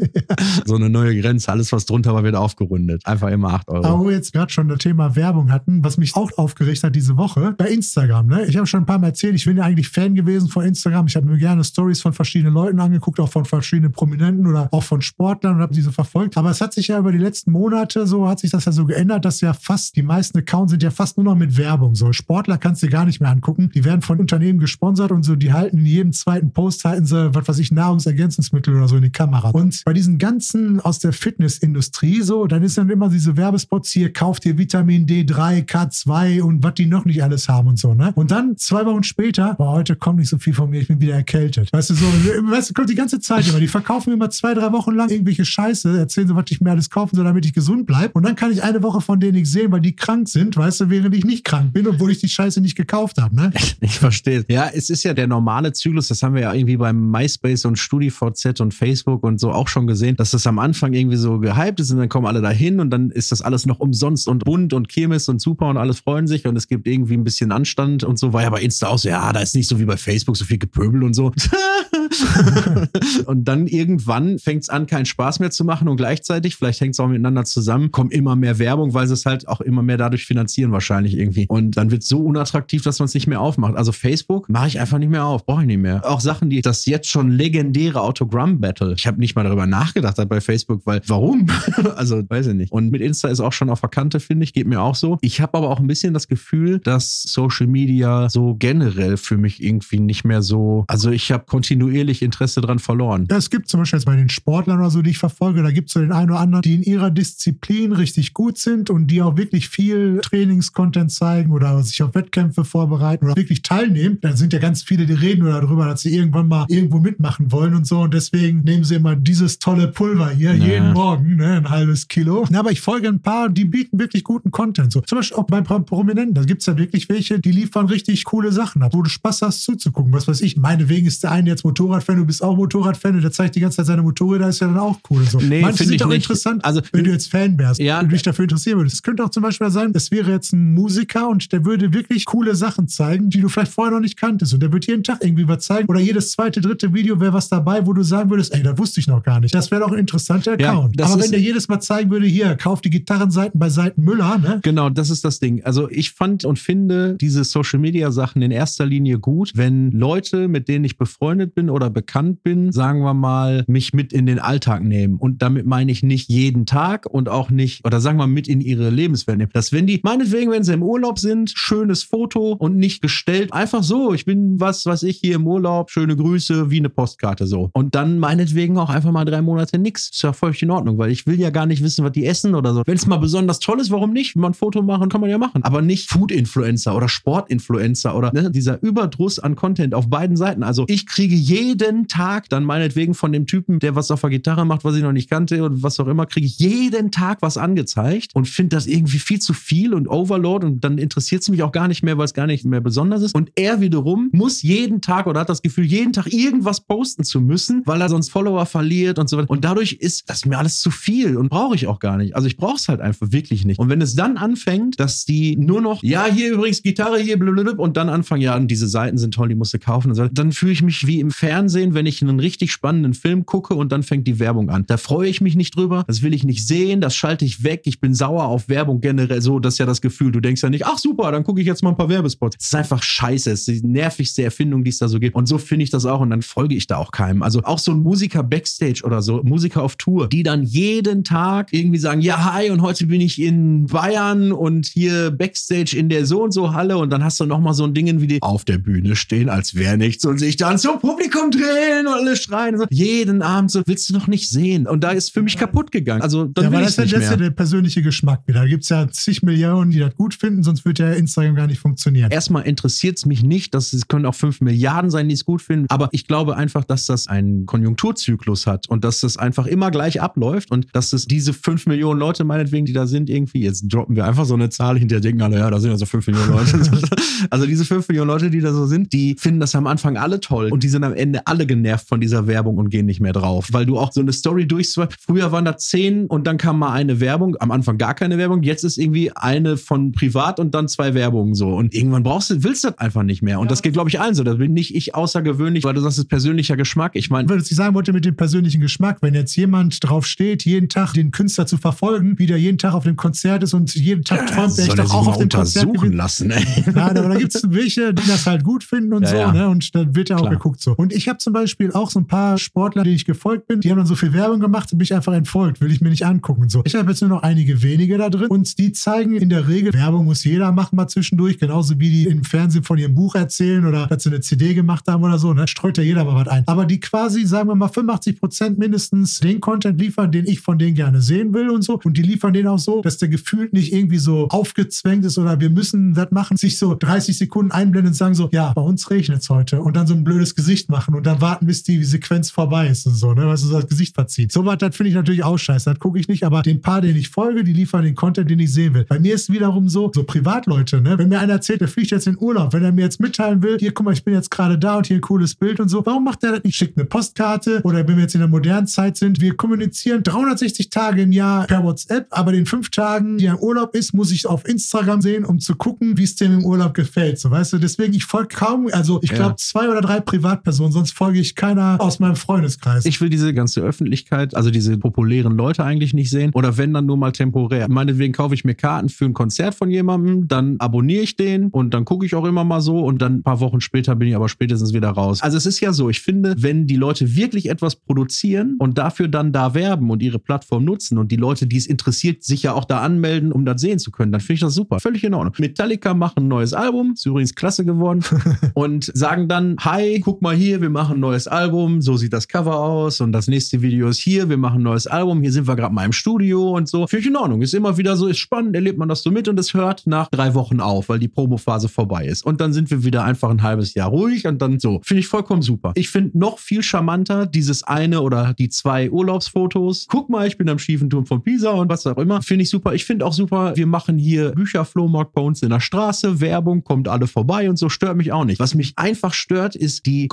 [0.65, 1.51] so eine neue Grenze.
[1.51, 3.05] Alles, was drunter war, wird aufgerundet.
[3.05, 3.85] Einfach immer 8 Euro.
[3.85, 6.95] Aber wo wir jetzt gerade schon das Thema Werbung hatten, was mich auch aufgeregt hat
[6.95, 8.27] diese Woche, bei Instagram.
[8.27, 8.45] Ne?
[8.45, 11.07] Ich habe schon ein paar Mal erzählt, ich bin ja eigentlich Fan gewesen von Instagram.
[11.07, 14.83] Ich habe mir gerne Stories von verschiedenen Leuten angeguckt, auch von verschiedenen Prominenten oder auch
[14.83, 16.37] von Sportlern und habe diese verfolgt.
[16.37, 18.85] Aber es hat sich ja über die letzten Monate so, hat sich das ja so
[18.85, 21.95] geändert, dass ja fast die meisten Accounts sind ja fast nur noch mit Werbung.
[21.95, 23.71] So Sportler kannst du dir gar nicht mehr angucken.
[23.73, 27.35] Die werden von Unternehmen gesponsert und so, die halten in jedem zweiten Post halten sie,
[27.35, 29.49] was weiß ich, Nahrungsergänzungsmittel oder so in die Kamera.
[29.49, 34.11] Und bei diesen ganzen aus der Fitnessindustrie so, dann ist dann immer diese Werbespots hier,
[34.13, 38.11] kauft dir Vitamin D3, K2 und was die noch nicht alles haben und so, ne?
[38.15, 41.01] Und dann zwei Wochen später, boah, heute kommt nicht so viel von mir, ich bin
[41.01, 41.71] wieder erkältet.
[41.73, 43.59] Weißt du, so, weißt du, kommt die ganze Zeit immer.
[43.59, 46.71] Die verkaufen mir immer zwei, drei Wochen lang irgendwelche Scheiße, erzählen so, was ich mir
[46.71, 48.13] alles kaufen soll, damit ich gesund bleibe.
[48.13, 50.81] Und dann kann ich eine Woche von denen nicht sehen, weil die krank sind, weißt
[50.81, 53.51] du, während ich nicht krank bin, obwohl ich die Scheiße nicht gekauft habe, ne?
[53.81, 54.45] Ich verstehe.
[54.49, 57.77] Ja, es ist ja der normale Zyklus, das haben wir ja irgendwie beim MySpace und
[57.77, 61.79] StudiVZ und Facebook und so auch schon gesehen, dass das am Anfang irgendwie so gehypt
[61.79, 64.73] ist und dann kommen alle dahin und dann ist das alles noch umsonst und bunt
[64.73, 68.03] und Kirmes und super und alles freuen sich und es gibt irgendwie ein bisschen Anstand
[68.03, 68.33] und so.
[68.33, 70.45] War ja bei Insta auch so, ja, da ist nicht so wie bei Facebook so
[70.45, 71.31] viel Gepöbel und so.
[73.25, 76.95] und dann irgendwann fängt es an, keinen Spaß mehr zu machen und gleichzeitig, vielleicht hängt
[76.95, 79.97] es auch miteinander zusammen, kommt immer mehr Werbung, weil sie es halt auch immer mehr
[79.97, 81.45] dadurch finanzieren wahrscheinlich irgendwie.
[81.47, 83.75] Und dann wird es so unattraktiv, dass man es nicht mehr aufmacht.
[83.75, 86.01] Also Facebook mache ich einfach nicht mehr auf, brauche ich nicht mehr.
[86.09, 88.93] Auch Sachen, die das jetzt schon legendäre Autogramm-Battle.
[88.97, 91.47] Ich habe nicht mal darüber nachgedacht bei Facebook, weil warum?
[91.95, 92.71] also weiß ich nicht.
[92.71, 95.17] Und mit Insta ist auch schon auf der Kante, finde ich, geht mir auch so.
[95.21, 99.63] Ich habe aber auch ein bisschen das Gefühl, dass Social Media so generell für mich
[99.63, 103.27] irgendwie nicht mehr so, also ich habe kontinuierlich Interesse dran verloren.
[103.29, 105.71] Ja, es gibt zum Beispiel jetzt bei den Sportlern oder so, die ich verfolge, da
[105.71, 109.07] gibt es so den einen oder anderen, die in ihrer Disziplin richtig gut sind und
[109.07, 114.17] die auch wirklich viel Trainingscontent zeigen oder sich auf Wettkämpfe vorbereiten oder wirklich teilnehmen.
[114.21, 117.51] Da sind ja ganz viele, die reden nur darüber, dass sie irgendwann mal irgendwo mitmachen
[117.51, 117.99] wollen und so.
[118.01, 120.65] Und deswegen nehmen sie immer dieses tolle Pulver hier Ja.
[120.65, 122.45] jeden Morgen, ne, ein halbes Kilo.
[122.49, 124.91] Na, aber ich folge ein paar, die bieten wirklich guten Content.
[124.91, 126.33] So, zum Beispiel auch bei Pro- Prominenten.
[126.35, 129.41] Da gibt es ja wirklich welche, die liefern richtig coole Sachen ab, wo du Spaß
[129.41, 130.11] hast zuzugucken.
[130.13, 130.57] Was weiß ich.
[130.57, 133.77] Meinetwegen ist der eine jetzt Motorradfan, du bist auch Motorradfan und der zeigt die ganze
[133.77, 135.23] Zeit seine Motorräder, ist ja dann auch cool.
[135.25, 135.39] So.
[135.39, 136.17] Nee, Manche sind ich auch nicht.
[136.23, 137.99] interessant, Also- wenn du jetzt Fan wärst Ja.
[137.99, 138.95] und du dich dafür interessieren würdest.
[138.97, 142.25] Es könnte auch zum Beispiel sein, es wäre jetzt ein Musiker und der würde wirklich
[142.25, 144.53] coole Sachen zeigen, die du vielleicht vorher noch nicht kanntest.
[144.53, 145.87] Und der wird jeden Tag irgendwie was zeigen.
[145.89, 148.99] Oder jedes zweite, dritte Video wäre was dabei, wo du sagen würdest, ey, das wusste
[148.99, 149.53] ich noch gar nicht.
[149.55, 150.99] Das wäre doch ein interessanter Ja, Account.
[150.99, 154.37] das Aber wenn der jedes Mal zeigen würde, hier, kauf die Gitarrenseiten bei Seiten Müller,
[154.37, 154.59] ne?
[154.61, 155.63] Genau, das ist das Ding.
[155.63, 160.47] Also ich fand und finde diese Social Media Sachen in erster Linie gut, wenn Leute,
[160.47, 164.39] mit denen ich befreundet bin oder bekannt bin, sagen wir mal, mich mit in den
[164.39, 165.17] Alltag nehmen.
[165.17, 168.59] Und damit meine ich nicht jeden Tag und auch nicht, oder sagen wir mit in
[168.59, 169.51] ihre Lebenswelt nehmen.
[169.53, 173.83] Dass wenn die, meinetwegen, wenn sie im Urlaub sind, schönes Foto und nicht gestellt, einfach
[173.83, 177.69] so, ich bin was, was ich hier im Urlaub, schöne Grüße, wie eine Postkarte so.
[177.73, 180.09] Und dann meinetwegen auch einfach mal drei Monate nix.
[180.09, 182.55] Ist ja völlig in Ordnung, weil ich will ja gar nicht wissen, was die essen
[182.55, 182.83] oder so.
[182.85, 184.35] Wenn es mal besonders toll ist, warum nicht?
[184.35, 185.63] Wenn man ein Foto machen, kann man ja machen.
[185.63, 190.63] Aber nicht Food-Influencer oder Sport-Influencer oder ne, dieser Überdruss an Content auf beiden Seiten.
[190.63, 191.68] Also ich kriege jeden
[192.07, 195.11] Tag dann meinetwegen von dem Typen, der was auf der Gitarre macht, was ich noch
[195.11, 198.87] nicht kannte und was auch immer, kriege ich jeden Tag was angezeigt und finde das
[198.87, 202.17] irgendwie viel zu viel und Overload und dann interessiert es mich auch gar nicht mehr,
[202.17, 203.35] weil es gar nicht mehr besonders ist.
[203.35, 207.41] Und er wiederum muss jeden Tag oder hat das Gefühl, jeden Tag irgendwas posten zu
[207.41, 209.49] müssen, weil er sonst Follower verliert und so weiter.
[209.49, 212.35] Und dadurch ist das mir alles zu viel und brauche ich auch gar nicht.
[212.35, 213.79] Also ich brauche es halt einfach wirklich nicht.
[213.79, 217.83] Und wenn es dann anfängt, dass die nur noch, ja, hier übrigens Gitarre, hier blablabla,
[217.83, 220.51] und dann anfangen, ja, und diese Seiten sind toll, die musst du kaufen so, dann
[220.51, 224.03] fühle ich mich wie im Fernsehen, wenn ich einen richtig spannenden Film gucke und dann
[224.03, 224.85] fängt die Werbung an.
[224.87, 227.81] Da freue ich mich nicht drüber, das will ich nicht sehen, das schalte ich weg,
[227.85, 230.31] ich bin sauer auf Werbung generell so, das ist ja das Gefühl.
[230.31, 232.57] Du denkst ja nicht, ach super, dann gucke ich jetzt mal ein paar Werbespots.
[232.57, 235.35] Das ist einfach scheiße, es ist die nervigste Erfindung, die es da so gibt.
[235.35, 237.43] Und so finde ich das auch und dann folge ich da auch keinem.
[237.43, 241.71] Also auch so ein Musiker Backstage oder so, Musiker auf Tour, die dann jeden Tag
[241.71, 246.25] irgendwie sagen, ja, hi, und heute bin ich in Bayern und hier Backstage in der
[246.25, 248.65] so und so Halle und dann hast du nochmal so ein Ding wie die auf
[248.65, 252.75] der Bühne stehen, als wäre nichts und sich dann zum Publikum drehen und alle schreien.
[252.75, 252.87] Und so.
[252.89, 254.87] Jeden Abend so, willst du noch nicht sehen.
[254.87, 256.21] Und da ist für mich kaputt gegangen.
[256.21, 258.61] Also dann Ja, will das, ist ja- nicht das ist ja der persönliche Geschmack wieder.
[258.61, 261.67] Da gibt es ja zig Millionen, die das gut finden, sonst würde ja Instagram gar
[261.67, 262.31] nicht funktionieren.
[262.31, 265.61] Erstmal interessiert es mich nicht, dass es können auch 5 Milliarden sein, die es gut
[265.61, 269.91] finden, aber ich glaube einfach, dass das einen Konjunkturzyklus hat und dass das einfach immer
[269.91, 273.85] gleich abläuft und dass es diese 5 Millionen Leute meinetwegen, die da sind, irgendwie, jetzt
[273.89, 276.51] droppen wir einfach so eine Zahl, hinterher denken alle, ja, da sind also 5 Millionen
[276.51, 276.79] Leute.
[277.49, 280.39] also diese 5 Millionen Leute, die da so sind, die finden das am Anfang alle
[280.39, 283.33] toll und die sind am Ende alle genervt von dieser Werbung und gehen nicht mehr
[283.33, 285.19] drauf, weil du auch so eine Story durchswipest.
[285.21, 288.63] Früher waren da 10 und dann kam mal eine Werbung, am Anfang gar keine Werbung,
[288.63, 292.63] jetzt ist irgendwie eine von privat und dann zwei Werbungen so und irgendwann brauchst du,
[292.63, 294.73] willst du das einfach nicht mehr und das geht glaube ich allen so, da bin
[294.73, 297.11] nicht ich außergewöhnlich, weil du sagst, es ist persönlicher Geschmack.
[297.15, 300.65] Ich meine, was ich sagen wollte mit dem persönlichen Geschmack, wenn jetzt jemand drauf steht,
[300.65, 303.93] jeden Tag den Künstler zu verfolgen, wie der jeden Tag auf dem Konzert ist und
[303.95, 306.51] jeden Tag träumt, der ich doch auch auf dem Konzert lassen.
[306.51, 306.65] Ey.
[306.85, 309.51] Nein, aber da gibt es welche, die das halt gut finden und Ja, so, ja.
[309.51, 309.69] ne?
[309.69, 310.93] Und dann wird ja auch geguckt so.
[310.93, 313.91] Und ich habe zum Beispiel auch so ein paar Sportler, denen ich gefolgt bin, die
[313.91, 316.25] haben dann so viel Werbung gemacht und bin ich einfach entfolgt, will ich mir nicht
[316.25, 316.81] angucken und so.
[316.85, 319.91] Ich habe jetzt nur noch einige wenige da drin und die zeigen in der Regel,
[319.91, 323.85] Werbung muss jeder machen mal zwischendurch, genauso wie die im Fernsehen von ihrem Buch erzählen
[323.85, 325.67] oder dass sie eine CD gemacht haben oder so, ne?
[325.67, 326.63] Streut ja jeder mal was ein.
[326.67, 330.79] Aber die quasi, sagen wir mal, 85 Prozent mindestens den Content liefern, den ich von
[330.79, 331.99] denen gerne sehen will und so.
[332.01, 335.59] Und die liefern den auch so, dass der gefühlt nicht irgendwie so aufgezwängt ist oder
[335.59, 339.09] wir müssen das machen, sich so 30 Sekunden einblenden und sagen so, ja, bei uns
[339.09, 342.03] regnet es heute und dann so ein blödes Gesicht machen und dann warten, bis die
[342.03, 344.51] Sequenz vorbei ist und so, ne, was so das Gesicht verzieht.
[344.51, 347.01] So was, das finde ich natürlich auch scheiße, das gucke ich nicht, aber den paar,
[347.01, 349.05] denen ich folge, die liefern den Content, den ich sehen will.
[349.07, 352.27] Bei mir ist wiederum so, so Privatleute, ne, wenn mir einer erzählt, der fliegt jetzt
[352.27, 354.77] in Urlaub, wenn er mir jetzt mitteilen will, hier, guck mal, ich bin jetzt gerade
[354.77, 356.75] da und hier ein cooles Bild und so, warum macht der das nicht?
[356.75, 360.89] Schickt eine Postkarte oder wenn wir jetzt in der modernen Zeit sind, wir kommunizieren 360
[360.89, 364.31] Tage im Jahr per WhatsApp, aber den fünf Tagen, die er im Urlaub ist, muss
[364.31, 367.39] ich auf Instagram sehen, um zu gucken, wie es dem im Urlaub gefällt.
[367.39, 369.37] So, weißt du, deswegen, ich folge kaum, also ich Ja.
[369.37, 373.05] glaube zwei oder drei Privatpersonen, sonst folge ich keiner aus meinem Freundeskreis.
[373.05, 376.51] Ich will diese ganze Öffentlichkeit, also diese populären Leute eigentlich nicht sehen.
[376.53, 377.87] Oder wenn dann nur mal temporär.
[377.89, 381.93] Meinetwegen kaufe ich mir Karten für ein Konzert von jemandem, dann abonniere ich den und
[381.93, 384.35] dann gucke ich auch immer mal so und dann ein paar Wochen später bin ich
[384.35, 385.41] aber spätestens wieder raus.
[385.41, 389.29] Also es ist ja so, ich finde, wenn die Leute wirklich etwas produzieren und dafür
[389.29, 392.73] dann da werben und ihre Plattform nutzen und die Leute, die es interessiert, sich ja
[392.73, 394.99] auch da anmelden, um das sehen zu können, dann finde ich das super.
[394.99, 395.53] Völlig in Ordnung.
[395.59, 398.21] Metallica machen ein neues Album, ist übrigens klasse geworden
[398.73, 402.47] und sagen dann, hi, guck mal hier, wir machen ein neues Album, so sieht das
[402.47, 405.67] Cover aus und das nächste Video ist hier, wir machen ein neues Album, hier sind
[405.67, 407.05] wir gerade mal im Studio und so.
[407.05, 409.47] Finde ich in Ordnung, ist immer wieder so, ist spannend, erlebt man das so mit
[409.47, 412.43] und es hört nach drei Wochen auf, weil die Promophase vorbei ist.
[412.43, 414.99] Und dann sind wir wieder einfach ein halbes Jahr ruhig und dann so.
[415.03, 415.91] Finde ich vollkommen super.
[415.93, 420.07] Ich finde noch viel charmanter dieses eine oder die zwei Urlaubsfotos.
[420.09, 422.41] Guck mal, ich bin am schiefen Turm von Pisa und was auch immer.
[422.41, 422.95] Finde ich super.
[422.95, 427.07] Ich finde auch super, wir machen hier Bücherflohmarkt bei uns in der Straße, Werbung, kommt
[427.07, 428.59] alle vorbei und so, stört mich auch nicht.
[428.59, 430.27] Was mich einfach stört, ist die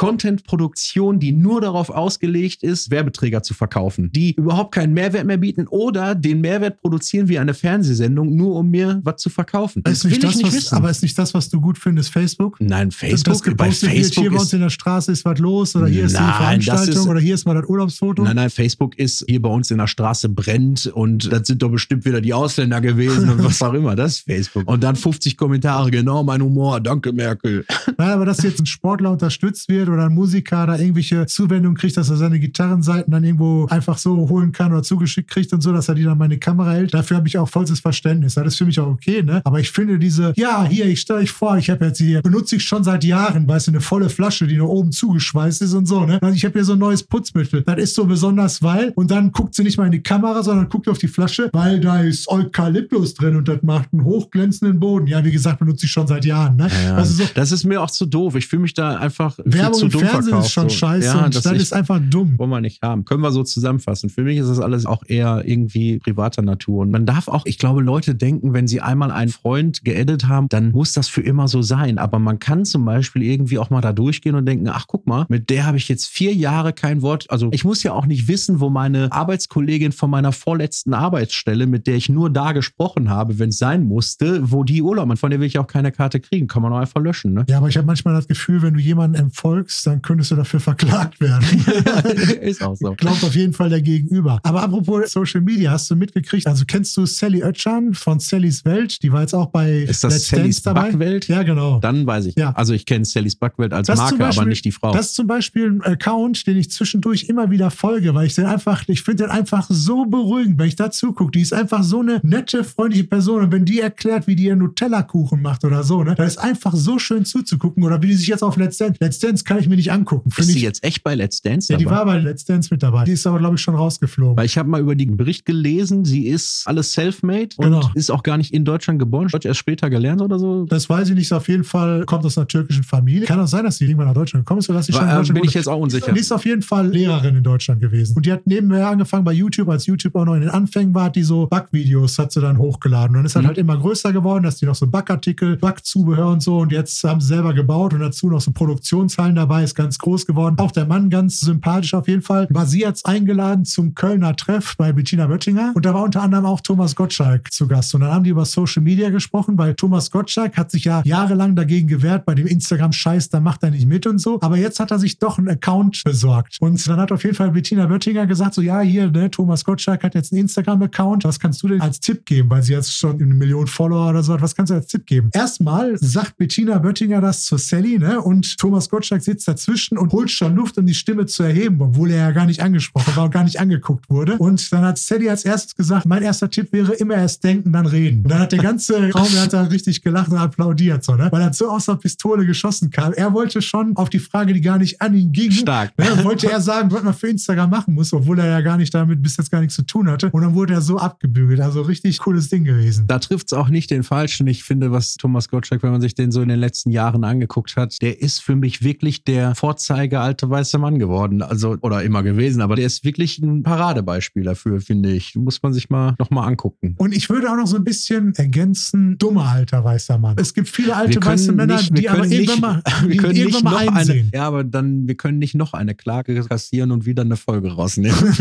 [0.47, 5.67] Content-Produktion, die nur darauf ausgelegt ist, Werbeträger zu verkaufen, die überhaupt keinen Mehrwert mehr bieten
[5.69, 9.83] oder den Mehrwert produzieren wie eine Fernsehsendung, nur um mir was zu verkaufen.
[9.85, 10.75] ist nicht das, was, wissen.
[10.75, 12.57] aber ist nicht das, was du gut findest, Facebook?
[12.61, 15.25] Nein, das Facebook, bei gepostet wird, Facebook hier bei uns ist in der Straße ist
[15.25, 17.69] was los oder hier ist die Nein, das Veranstaltung ist- oder hier ist mal das
[17.69, 18.23] Urlaubsfoto.
[18.23, 21.71] Nein, nein, Facebook ist hier bei uns in der Straße brennt und das sind doch
[21.71, 23.97] bestimmt wieder die Ausländer gewesen und was auch immer.
[23.97, 24.69] Das ist Facebook.
[24.69, 27.65] Und dann 50 Kommentare, genau mein Humor, danke Merkel.
[27.99, 31.97] Nein, aber dass jetzt ein Sportler unterstützt wird oder ein Musiker da irgendwelche Zuwendungen kriegt,
[31.97, 35.73] dass er seine Gitarrenseiten dann irgendwo einfach so holen kann oder zugeschickt kriegt und so,
[35.73, 38.35] dass er die dann meine Kamera hält, dafür habe ich auch vollstes Verständnis.
[38.35, 39.41] Das ist für mich auch okay, ne?
[39.45, 42.57] Aber ich finde diese, ja, hier, ich stelle euch vor, ich habe jetzt hier, benutze
[42.57, 45.87] ich schon seit Jahren, weißt du, eine volle Flasche, die nach oben zugeschweißt ist und
[45.87, 46.19] so, ne?
[46.23, 47.63] Also ich habe hier so ein neues Putzmittel.
[47.63, 50.69] Das ist so besonders, weil, und dann guckt sie nicht mal in die Kamera, sondern
[50.69, 55.07] guckt auf die Flasche, weil da ist Eukalyptus drin und das macht einen hochglänzenden Boden.
[55.07, 56.69] Ja, wie gesagt, benutze ich schon seit Jahren, ne?
[56.95, 58.35] Also so, das ist mir auch zu doof.
[58.37, 60.47] Ich fühle mich da einfach viel Werbung zu dumm Fernsehen verkauft.
[60.47, 62.39] ist schon scheiße Ja, und das ist einfach dumm.
[62.39, 63.05] wollen wir nicht haben.
[63.05, 64.11] Können wir so zusammenfassen.
[64.11, 66.83] Für mich ist das alles auch eher irgendwie privater Natur.
[66.83, 70.49] Und man darf auch, ich glaube, Leute denken, wenn sie einmal einen Freund geedit haben,
[70.49, 71.99] dann muss das für immer so sein.
[71.99, 75.27] Aber man kann zum Beispiel irgendwie auch mal da durchgehen und denken, ach guck mal,
[75.29, 77.27] mit der habe ich jetzt vier Jahre kein Wort.
[77.31, 81.87] Also ich muss ja auch nicht wissen, wo meine Arbeitskollegin von meiner vorletzten Arbeitsstelle, mit
[81.87, 85.41] der ich nur da gesprochen habe, wenn es sein musste, wo die Urlaub, von der
[85.41, 86.47] will ich auch keine Karte kriegen.
[86.47, 87.45] Kann man auch einfach löschen, ne?
[87.49, 90.61] Ja, aber ich habe manchmal das Gefühl, wenn du jemanden entfolgst, dann könntest du dafür
[90.61, 91.45] verklagt werden.
[92.41, 92.95] ist auch so.
[92.95, 94.41] Glaubt auf jeden Fall der Gegenüber.
[94.45, 99.03] Aber apropos Social Media, hast du mitgekriegt, also kennst du Sally Oetschan von Sallys Welt?
[99.03, 100.91] Die war jetzt auch bei Ist das Let's Sallys Dance dabei.
[100.93, 101.29] Backwelt?
[101.29, 101.81] Ja, genau.
[101.81, 102.35] Dann weiß ich.
[102.37, 102.53] Ja.
[102.53, 104.93] Also ich kenne Sallys Backwelt als Das Marke, Beispiel- aber nicht die Frau.
[104.93, 108.47] Das ist zum Beispiel ein Account, den ich zwischendurch immer wieder folge, weil ich den
[108.47, 111.33] einfach, ich finde den einfach so beruhigend, wenn ich da zugucke.
[111.33, 113.43] Die ist einfach so eine nette, freundliche Person.
[113.43, 116.75] Und wenn die erklärt, wie die ihren Nutella-Kuchen macht oder so, ne, da ist einfach
[116.75, 117.85] so schön zuzugucken.
[117.85, 120.29] Oder wie die sich jetzt auf Let's Dance, Let's Dance kann ich mir nicht angucken.
[120.29, 121.97] ist Finde sie ich, jetzt echt bei Let's Dance ja, die dabei?
[121.97, 123.05] war bei Let's Dance mit dabei.
[123.05, 124.37] Die ist aber, glaube ich, schon rausgeflogen.
[124.37, 127.91] Weil ich habe mal über den Bericht gelesen, sie ist alles self-made und Genau.
[127.95, 130.65] ist auch gar nicht in Deutschland geboren, hat erst später gelernt oder so.
[130.67, 131.33] Das weiß ich nicht.
[131.33, 133.27] Auf jeden Fall kommt aus einer türkischen Familie.
[133.27, 135.09] Kann auch sein, dass sie irgendwann nach Deutschland gekommen ist oder dass sie schon in
[135.09, 136.13] War, äh, Deutschland bin ich jetzt auch unsicher.
[136.13, 138.17] Die ist auf jeden Fall Lehrerin in Deutschland gewesen.
[138.17, 141.05] Und die hat nebenher angefangen bei YouTube, als YouTube auch noch in den Anfängen war,
[141.05, 143.09] hat die so Backvideos hat sie dann hochgeladen.
[143.11, 143.49] Und dann ist halt Mhm.
[143.49, 146.59] halt immer größer geworden, dass die noch so Backartikel, Backzubehör und so.
[146.59, 150.27] Und jetzt haben sie selber gebaut und dazu noch so Produktionshallen dabei, ist ganz groß
[150.27, 150.57] geworden.
[150.59, 152.47] Auch der Mann ganz sympathisch auf jeden Fall.
[152.51, 155.73] War sie jetzt eingeladen zum Kölner Treff bei Bettina Böttinger.
[155.75, 157.95] Und da war unter anderem auch Thomas Gottschalk zu Gast.
[157.95, 161.57] Und dann haben die über Social Media gesprochen, weil Thomas Gottschalk hat sich ja jahrelang
[161.57, 164.39] dagegen gewehrt bei dem Instagram-Scheiß, da macht er nicht mit und so.
[164.41, 166.57] Aber jetzt hat er sich doch einen Account besorgt.
[166.61, 170.03] Und dann hat auf jeden Fall Bettina Böttinger gesagt, so ja, hier, ne, Thomas Gottschalk
[170.03, 171.25] hat jetzt einen Instagram-Account.
[171.25, 172.51] Was kannst du denn als Tipp geben?
[172.51, 174.43] Weil sie jetzt schon eine Million Follower oder so hat.
[174.43, 175.31] Was kannst du als Tipp geben?
[175.33, 178.21] Erstmal sagt Bettina Böttinger das zu Sally, ne?
[178.21, 182.11] Und Thomas Gottschalk sitzt dazwischen und holt schon Luft, um die Stimme zu erheben, obwohl
[182.11, 184.37] er ja gar nicht angesprochen war und gar nicht angeguckt wurde.
[184.39, 187.87] Und dann hat Sally als erstes gesagt, mein erster Tipp wäre immer erst denken, dann
[187.87, 188.23] reden.
[188.23, 191.29] Und dann hat der ganze Raum, der hat da richtig gelacht und applaudiert, so, ne?
[191.31, 193.13] Weil er so aus der Pistole geschossen kam.
[193.13, 195.93] Er wollte schon auf die Frage, die gar nicht an ihn ging, Stark.
[195.99, 198.95] Ne, wollte er sagen, was man für Instagram machen muss, obwohl er ja gar nicht
[198.95, 200.31] damit bis jetzt gar nichts zu tun hatte.
[200.31, 201.61] Und dann wurde er so abgebügelt.
[201.61, 203.07] Also richtig cooles Ding gewesen.
[203.07, 204.47] Da trifft es auch nicht den Falschen.
[204.47, 207.77] Ich finde, was Thomas Gottschalk, wenn man sich den so in den letzten Jahren angeguckt
[207.77, 211.43] hat, der ist für mich wirklich der Vorzeige alte weiße Mann geworden.
[211.43, 215.35] Also, oder immer gewesen, aber der ist wirklich ein Paradebeispiel dafür, finde ich.
[215.35, 216.95] Muss man sich mal nochmal angucken.
[216.99, 220.37] Und ich würde auch noch so ein bisschen ergänzen, dummer alter weißer Mann.
[220.39, 222.63] Es gibt viele alte weiße Männer, nicht, die aber können irgendwann nicht,
[223.03, 224.31] mal, wir können irgendwann nicht mal noch eine, einsehen.
[224.33, 228.15] ja, aber dann, wir können nicht noch eine Klage kassieren und wieder eine Folge rausnehmen.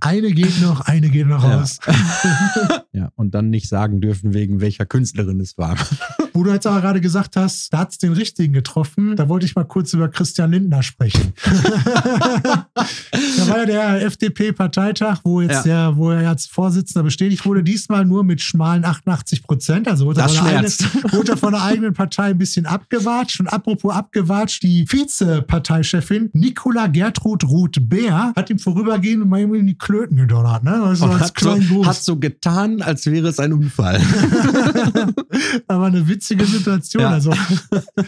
[0.00, 1.56] eine geht noch, eine geht noch Ja.
[1.60, 1.78] raus.
[2.92, 5.76] ja, und dann nicht sagen dürfen, wegen welcher Künstlerin es war.
[6.34, 9.05] Wo du jetzt aber gerade gesagt hast, da hat es den richtigen getroffen.
[9.14, 11.32] Da wollte ich mal kurz über Christian Lindner sprechen.
[11.44, 12.66] da
[13.48, 15.90] war ja der FDP-Parteitag, wo jetzt Ja.
[15.90, 19.88] der, wo er als Vorsitzender bestätigt wurde, diesmal nur mit schmalen 88 Prozent.
[19.88, 20.84] Also wurde er, Das von der schmerzt.
[20.84, 23.40] eigenen, wurde er von der eigenen Partei ein bisschen abgewatscht.
[23.40, 29.78] Und apropos abgewatscht, die Vize-Parteichefin Nicola Gertrud Ruth-Beer hat ihm vorübergehend mal irgendwie in die
[29.78, 30.64] Klöten gedonnert.
[30.64, 30.72] Ne?
[30.82, 34.00] Also hat, so, hat so getan, als wäre es ein Unfall.
[35.68, 37.02] Aber eine witzige Situation.
[37.02, 37.10] Ja.
[37.10, 37.32] Also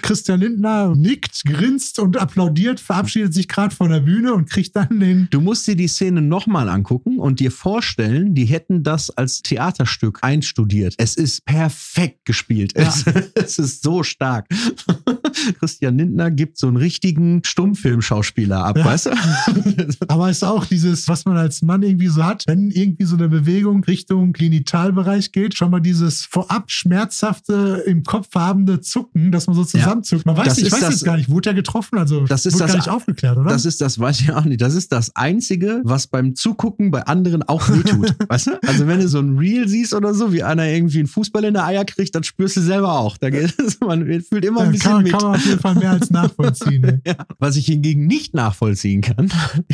[0.03, 5.01] Christian Lindner nickt, grinst und applaudiert, verabschiedet sich gerade von der Bühne und kriegt dann
[5.01, 5.29] den.
[5.31, 10.19] Du musst dir die Szene nochmal angucken und dir vorstellen, die hätten das als Theaterstück
[10.23, 10.95] einstudiert.
[10.99, 12.73] Es ist perfekt gespielt.
[12.77, 12.89] Ja.
[12.89, 14.47] Es, es ist so stark.
[15.59, 18.85] Christian Lindner gibt so einen richtigen Stummfilmschauspieler ab, Ja.
[18.85, 19.11] weißt du?
[20.09, 23.17] Aber es ist auch dieses, was man als Mann irgendwie so hat, wenn irgendwie so
[23.17, 29.47] eine Bewegung Richtung Genitalbereich geht, schon mal dieses vorab schmerzhafte im Kopf habende Zucken, dass
[29.47, 30.27] man so zusammenzuckt.
[30.27, 31.99] Man weiß, Das ich ist weiß das- jetzt gar nicht, wurde er getroffen?
[31.99, 33.51] Also Das ist das- gar nicht aufgeklärt, oder?
[33.51, 34.61] Das ist das, weiß ich auch nicht.
[34.61, 38.15] Das ist das Einzige, was beim Zugucken bei anderen auch wehtut.
[38.29, 38.63] weißt du?
[38.67, 41.55] Also wenn du so ein Reel siehst oder so, wie einer irgendwie einen Fußball in
[41.55, 43.17] der Eier kriegt, dann spürst du selber auch.
[43.17, 45.13] Da geht man fühlt immer ein bisschen kann, mit.
[45.13, 47.03] kann man auf jeden Fall mehr als nachvollziehen.
[47.07, 47.15] Ja.
[47.39, 49.31] Was ich hingegen nicht nachvollziehen kann,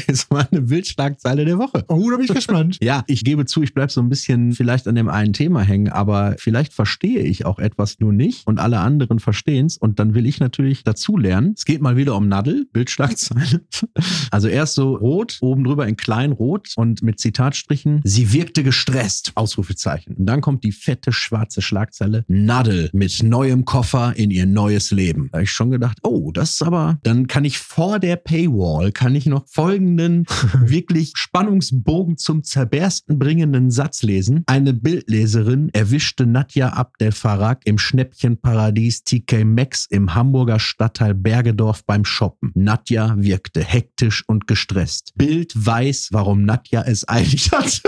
[0.06, 1.84] ist meine Bildschlagzeile der Woche.
[1.88, 2.78] Oh, da bin ich gespannt.
[2.82, 5.88] Ja, ich gebe zu, ich bleibe so ein bisschen vielleicht an dem einen Thema hängen,
[5.90, 10.14] aber vielleicht verstehe ich auch etwas nur nicht und alle anderen verstehen es und dann
[10.14, 11.54] will ich natürlich dazu lernen.
[11.56, 13.62] Es geht mal wieder um Nadel, Bildschlagzeile.
[14.30, 18.00] Also erst so rot, oben drüber in klein rot und mit Zitatstrichen.
[18.02, 20.14] Sie wirkte gestresst, Ausrufezeichen.
[20.16, 22.24] Und dann kommt die fette schwarze Schlagzeile.
[22.26, 25.28] Nadel mit neuem Koffer in ihr neues Leben.
[25.30, 28.90] Da habe ich schon gedacht, oh, das ist aber, dann kann ich vor der Paywall,
[28.90, 30.24] kann ich noch folgenden
[30.60, 34.42] wirklich Spannungsbogen zum Zerbersten bringenden Satz lesen.
[34.46, 42.04] Eine Bildleserin erwischte Nadja Abdel Farag im Schnäppchenparadies TK Maxx im Hamburger Stadtteil Bergedorf beim
[42.04, 42.52] Shoppen.
[42.54, 45.12] Nadja wirkte hektisch und gestresst.
[45.16, 47.80] Bild weiß, warum Nadja es eilig hatte.